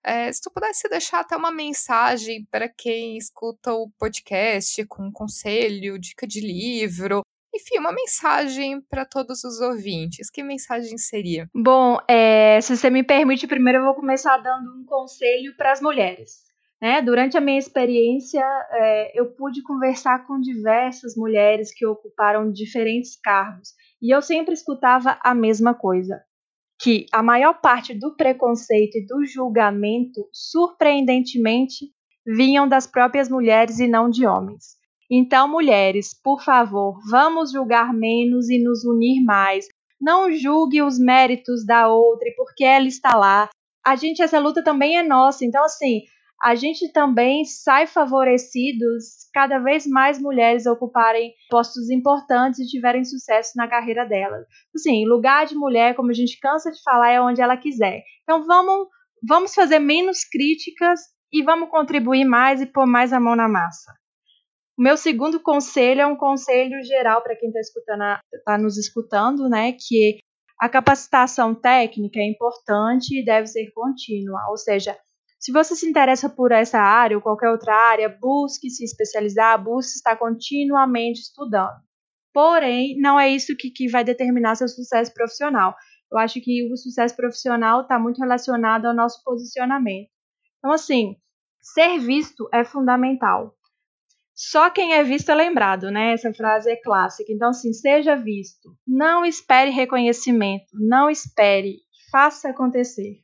é, 0.04 0.32
se 0.32 0.40
tu 0.40 0.50
pudesse 0.50 0.88
deixar 0.88 1.20
até 1.20 1.36
uma 1.36 1.50
mensagem 1.50 2.46
para 2.50 2.68
quem 2.68 3.16
escuta 3.16 3.72
o 3.72 3.90
podcast 3.98 4.84
com 4.86 5.04
um 5.04 5.12
conselho, 5.12 5.98
dica 5.98 6.26
de 6.26 6.40
livro, 6.40 7.22
enfim, 7.54 7.78
uma 7.78 7.92
mensagem 7.92 8.80
para 8.82 9.04
todos 9.04 9.42
os 9.44 9.60
ouvintes. 9.60 10.30
Que 10.30 10.42
mensagem 10.42 10.96
seria? 10.96 11.48
Bom, 11.54 11.98
é, 12.08 12.60
se 12.60 12.76
você 12.76 12.90
me 12.90 13.02
permite, 13.02 13.46
primeiro 13.46 13.78
eu 13.80 13.84
vou 13.84 13.94
começar 13.94 14.36
dando 14.38 14.80
um 14.80 14.84
conselho 14.84 15.56
para 15.56 15.72
as 15.72 15.80
mulheres. 15.80 16.48
Né? 16.80 17.02
Durante 17.02 17.36
a 17.36 17.40
minha 17.40 17.58
experiência, 17.58 18.44
é, 18.70 19.18
eu 19.18 19.32
pude 19.32 19.62
conversar 19.62 20.26
com 20.26 20.40
diversas 20.40 21.16
mulheres 21.16 21.74
que 21.74 21.84
ocuparam 21.84 22.52
diferentes 22.52 23.18
cargos 23.20 23.70
e 24.00 24.14
eu 24.14 24.22
sempre 24.22 24.54
escutava 24.54 25.18
a 25.22 25.34
mesma 25.34 25.74
coisa 25.74 26.22
que 26.80 27.06
a 27.12 27.22
maior 27.22 27.60
parte 27.60 27.92
do 27.92 28.14
preconceito 28.14 28.96
e 28.96 29.06
do 29.06 29.24
julgamento, 29.26 30.28
surpreendentemente, 30.32 31.86
vinham 32.24 32.68
das 32.68 32.86
próprias 32.86 33.28
mulheres 33.28 33.78
e 33.80 33.88
não 33.88 34.08
de 34.08 34.26
homens. 34.26 34.76
Então, 35.10 35.48
mulheres, 35.48 36.10
por 36.22 36.42
favor, 36.42 36.98
vamos 37.10 37.50
julgar 37.52 37.92
menos 37.94 38.48
e 38.50 38.62
nos 38.62 38.84
unir 38.84 39.24
mais. 39.24 39.66
Não 40.00 40.30
julgue 40.30 40.82
os 40.82 40.98
méritos 40.98 41.64
da 41.64 41.88
outra 41.88 42.28
e 42.28 42.34
porque 42.34 42.62
ela 42.62 42.86
está 42.86 43.16
lá. 43.16 43.48
A 43.84 43.96
gente, 43.96 44.22
essa 44.22 44.38
luta 44.38 44.62
também 44.62 44.98
é 44.98 45.02
nossa. 45.02 45.44
Então, 45.44 45.64
assim, 45.64 46.02
a 46.42 46.54
gente 46.54 46.92
também 46.92 47.44
sai 47.44 47.86
favorecidos 47.86 49.28
cada 49.34 49.58
vez 49.58 49.86
mais 49.86 50.20
mulheres 50.20 50.66
ocuparem 50.66 51.32
postos 51.50 51.90
importantes 51.90 52.60
e 52.60 52.66
tiverem 52.66 53.04
sucesso 53.04 53.52
na 53.56 53.68
carreira 53.68 54.04
delas. 54.04 54.46
Assim, 54.74 55.04
lugar 55.04 55.46
de 55.46 55.56
mulher, 55.56 55.96
como 55.96 56.10
a 56.10 56.14
gente 56.14 56.38
cansa 56.40 56.70
de 56.70 56.80
falar, 56.82 57.10
é 57.10 57.20
onde 57.20 57.42
ela 57.42 57.56
quiser. 57.56 58.02
Então 58.22 58.46
vamos, 58.46 58.86
vamos 59.26 59.52
fazer 59.52 59.80
menos 59.80 60.24
críticas 60.24 61.00
e 61.32 61.42
vamos 61.42 61.70
contribuir 61.70 62.24
mais 62.24 62.60
e 62.60 62.66
pôr 62.66 62.86
mais 62.86 63.12
a 63.12 63.18
mão 63.18 63.34
na 63.34 63.48
massa. 63.48 63.92
O 64.78 64.82
meu 64.82 64.96
segundo 64.96 65.40
conselho 65.40 66.02
é 66.02 66.06
um 66.06 66.16
conselho 66.16 66.80
geral 66.84 67.20
para 67.20 67.34
quem 67.34 67.50
está 67.50 68.20
tá 68.44 68.56
nos 68.56 68.78
escutando, 68.78 69.48
né? 69.48 69.72
Que 69.72 70.20
a 70.60 70.68
capacitação 70.68 71.52
técnica 71.52 72.20
é 72.20 72.30
importante 72.30 73.18
e 73.18 73.24
deve 73.24 73.48
ser 73.48 73.70
contínua, 73.72 74.40
ou 74.50 74.56
seja, 74.56 74.96
se 75.38 75.52
você 75.52 75.76
se 75.76 75.86
interessa 75.86 76.28
por 76.28 76.50
essa 76.50 76.78
área 76.78 77.16
ou 77.16 77.22
qualquer 77.22 77.48
outra 77.48 77.74
área, 77.74 78.08
busque 78.08 78.68
se 78.68 78.84
especializar, 78.84 79.62
busque 79.62 79.92
estar 79.92 80.16
continuamente 80.16 81.20
estudando. 81.20 81.76
Porém, 82.34 82.96
não 82.98 83.18
é 83.18 83.28
isso 83.28 83.56
que, 83.56 83.70
que 83.70 83.88
vai 83.88 84.04
determinar 84.04 84.56
seu 84.56 84.68
sucesso 84.68 85.12
profissional. 85.14 85.74
Eu 86.10 86.18
acho 86.18 86.40
que 86.40 86.70
o 86.72 86.76
sucesso 86.76 87.14
profissional 87.14 87.82
está 87.82 87.98
muito 87.98 88.18
relacionado 88.18 88.86
ao 88.86 88.94
nosso 88.94 89.22
posicionamento. 89.24 90.08
Então, 90.58 90.72
assim, 90.72 91.16
ser 91.60 91.98
visto 91.98 92.48
é 92.52 92.64
fundamental. 92.64 93.54
Só 94.34 94.70
quem 94.70 94.94
é 94.94 95.02
visto 95.02 95.30
é 95.30 95.34
lembrado, 95.34 95.90
né? 95.90 96.12
Essa 96.12 96.32
frase 96.32 96.70
é 96.70 96.76
clássica. 96.76 97.32
Então, 97.32 97.50
assim, 97.50 97.72
seja 97.72 98.16
visto. 98.16 98.76
Não 98.86 99.24
espere 99.24 99.70
reconhecimento. 99.70 100.66
Não 100.74 101.10
espere. 101.10 101.78
Faça 102.10 102.50
acontecer. 102.50 103.20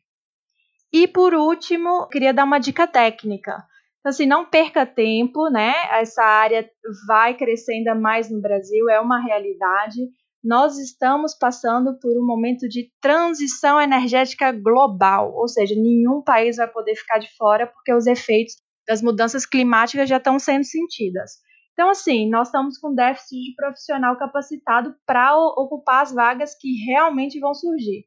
E 0.96 1.09
por 1.09 1.35
último, 1.35 2.07
queria 2.07 2.33
dar 2.33 2.44
uma 2.44 2.61
dica 2.61 2.87
técnica. 2.87 3.64
Então, 3.98 4.11
assim, 4.11 4.26
não 4.26 4.48
perca 4.48 4.87
tempo, 4.87 5.50
né? 5.50 5.72
Essa 5.90 6.22
área 6.22 6.70
vai 7.09 7.37
crescer 7.37 7.72
ainda 7.72 7.96
mais 7.96 8.30
no 8.30 8.40
Brasil, 8.40 8.88
é 8.88 9.00
uma 9.00 9.20
realidade. 9.20 9.98
Nós 10.40 10.78
estamos 10.78 11.37
passando 11.37 11.98
por 11.98 12.16
um 12.16 12.24
momento 12.24 12.68
de 12.68 12.92
transição 13.00 13.80
energética 13.80 14.52
global, 14.52 15.35
ou 15.35 15.48
seja, 15.48 15.74
nenhum 15.74 16.22
país 16.22 16.59
vai 16.59 16.68
poder 16.68 16.94
ficar 16.94 17.18
de 17.18 17.28
fora 17.37 17.66
porque 17.66 17.92
os 17.92 18.07
efeitos 18.07 18.54
das 18.87 19.02
mudanças 19.02 19.44
climáticas 19.44 20.09
já 20.09 20.18
estão 20.18 20.38
sendo 20.38 20.62
sentidas. 20.62 21.33
Então, 21.72 21.90
assim, 21.90 22.30
nós 22.30 22.46
estamos 22.46 22.78
com 22.78 22.94
déficit 22.94 23.35
de 23.35 23.57
profissional 23.57 24.16
capacitado 24.16 24.94
para 25.04 25.37
ocupar 25.37 26.02
as 26.02 26.14
vagas 26.14 26.54
que 26.57 26.85
realmente 26.85 27.40
vão 27.40 27.52
surgir. 27.52 28.04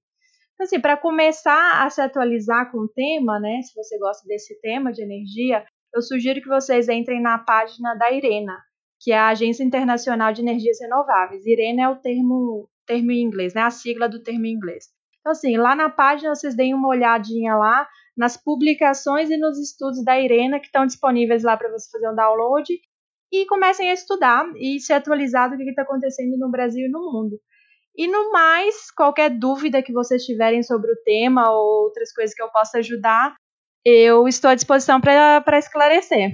Então, 0.58 0.66
assim, 0.66 0.80
para 0.80 0.98
começar 0.98 1.86
a 1.86 1.90
se 1.92 2.02
atualizar 2.02 2.72
com 2.72 2.80
o 2.80 2.88
tema, 2.88 3.40
né? 3.40 3.62
Se 3.62 3.76
você 3.76 3.96
gosta 4.00 4.28
desse 4.28 4.60
tema 4.60 4.92
de 4.92 5.04
energia, 5.04 5.64
eu 5.94 6.02
sugiro 6.02 6.42
que 6.42 6.48
vocês 6.48 6.90
entrem 6.90 7.22
na 7.22 7.38
página 7.38 7.94
da 7.94 8.12
IRENA, 8.12 8.58
que 9.00 9.12
é 9.12 9.18
a 9.20 9.28
Agência 9.28 9.64
Internacional 9.64 10.34
de 10.34 10.42
Energias 10.42 10.80
Renováveis. 10.82 11.46
IRENA 11.46 11.84
é 11.84 11.90
o 11.90 11.98
termo, 11.98 12.68
termo 12.88 13.12
em 13.12 13.22
inglês, 13.22 13.54
né? 13.54 13.62
A 13.62 13.70
sigla 13.70 14.10
do 14.10 14.24
termo 14.24 14.48
em 14.48 14.54
inglês. 14.54 14.86
Então, 15.20 15.32
assim, 15.32 15.58
lá 15.58 15.76
na 15.76 15.92
página 15.92 16.34
vocês 16.34 16.56
deem 16.56 16.74
uma 16.74 16.88
olhadinha 16.88 17.56
lá 17.56 17.88
nas 18.18 18.36
publicações 18.36 19.30
e 19.30 19.38
nos 19.38 19.60
estudos 19.60 20.04
da 20.04 20.20
IRENA 20.20 20.60
que 20.60 20.66
estão 20.66 20.88
disponíveis 20.88 21.44
lá 21.44 21.56
para 21.56 21.70
você 21.70 21.88
fazer 21.92 22.10
um 22.10 22.16
download 22.16 22.74
e 23.32 23.46
comecem 23.46 23.92
a 23.92 23.94
estudar 23.94 24.44
e 24.56 24.80
se 24.80 24.92
atualizar 24.92 25.52
do 25.52 25.58
que 25.58 25.70
está 25.70 25.84
acontecendo 25.84 26.36
no 26.36 26.50
Brasil 26.50 26.88
e 26.88 26.90
no 26.90 27.12
mundo. 27.12 27.40
E 27.98 28.08
no 28.08 28.32
mais, 28.32 28.92
qualquer 28.92 29.30
dúvida 29.30 29.82
que 29.82 29.92
vocês 29.92 30.24
tiverem 30.24 30.62
sobre 30.62 30.92
o 30.92 31.04
tema 31.04 31.50
ou 31.52 31.86
outras 31.86 32.14
coisas 32.14 32.36
que 32.36 32.44
eu 32.44 32.52
possa 32.52 32.78
ajudar, 32.78 33.36
eu 33.84 34.28
estou 34.28 34.52
à 34.52 34.56
disposição 34.56 35.02
para 35.02 35.58
esclarecer. 35.58 36.32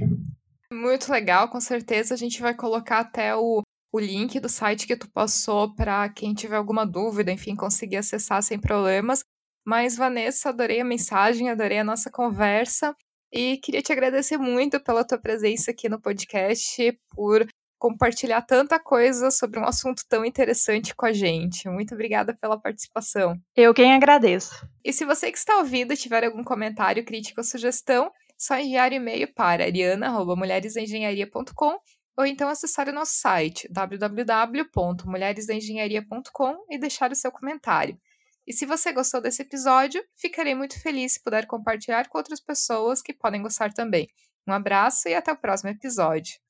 Muito 0.71 1.09
legal, 1.09 1.47
com 1.49 1.61
certeza 1.61 2.15
a 2.15 2.17
gente 2.17 2.41
vai 2.41 2.53
colocar 2.53 2.99
até 2.99 3.33
o, 3.35 3.61
o 3.93 3.99
link 3.99 4.39
do 4.39 4.49
site 4.49 4.85
que 4.85 4.97
tu 4.97 5.09
passou 5.09 5.73
para 5.73 6.09
quem 6.09 6.33
tiver 6.33 6.57
alguma 6.57 6.85
dúvida, 6.85 7.31
enfim, 7.31 7.55
conseguir 7.55 7.97
acessar 7.97 8.43
sem 8.43 8.59
problemas. 8.59 9.21
Mas, 9.65 9.95
Vanessa, 9.95 10.49
adorei 10.49 10.81
a 10.81 10.85
mensagem, 10.85 11.49
adorei 11.49 11.79
a 11.79 11.83
nossa 11.83 12.11
conversa 12.11 12.93
e 13.31 13.57
queria 13.57 13.81
te 13.81 13.93
agradecer 13.93 14.37
muito 14.37 14.83
pela 14.83 15.05
tua 15.05 15.17
presença 15.17 15.71
aqui 15.71 15.87
no 15.87 16.01
podcast, 16.01 16.99
por 17.15 17.47
compartilhar 17.83 18.41
tanta 18.43 18.79
coisa 18.79 19.29
sobre 19.29 19.59
um 19.59 19.65
assunto 19.65 20.03
tão 20.07 20.23
interessante 20.23 20.95
com 20.95 21.05
a 21.05 21.11
gente. 21.11 21.67
Muito 21.67 21.93
obrigada 21.93 22.33
pela 22.33 22.57
participação. 22.57 23.37
Eu 23.53 23.73
quem 23.73 23.93
agradeço. 23.93 24.65
E 24.85 24.93
se 24.93 25.03
você 25.03 25.29
que 25.29 25.37
está 25.37 25.57
ouvindo 25.57 25.97
tiver 25.97 26.23
algum 26.23 26.45
comentário, 26.45 27.03
crítica 27.03 27.41
ou 27.41 27.45
sugestão, 27.45 28.09
só 28.37 28.57
enviar 28.57 28.93
e-mail 28.93 29.27
para 29.33 29.65
ariana.mulheresengenharia.com 29.65 31.77
ou 32.15 32.25
então 32.25 32.47
acessar 32.47 32.87
o 32.87 32.93
nosso 32.93 33.15
site 33.15 33.67
www.mulheresengenharia.com 33.69 36.55
e 36.69 36.79
deixar 36.79 37.11
o 37.11 37.15
seu 37.15 37.33
comentário. 37.33 37.99
E 38.47 38.53
se 38.53 38.65
você 38.65 38.93
gostou 38.93 39.19
desse 39.19 39.41
episódio, 39.41 40.01
ficarei 40.15 40.55
muito 40.55 40.81
feliz 40.81 41.15
se 41.15 41.21
puder 41.21 41.45
compartilhar 41.47 42.07
com 42.07 42.17
outras 42.17 42.39
pessoas 42.39 43.01
que 43.01 43.13
podem 43.13 43.41
gostar 43.41 43.73
também. 43.73 44.07
Um 44.47 44.53
abraço 44.53 45.09
e 45.09 45.13
até 45.13 45.33
o 45.33 45.37
próximo 45.37 45.69
episódio. 45.69 46.41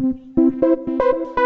You. 0.00 1.39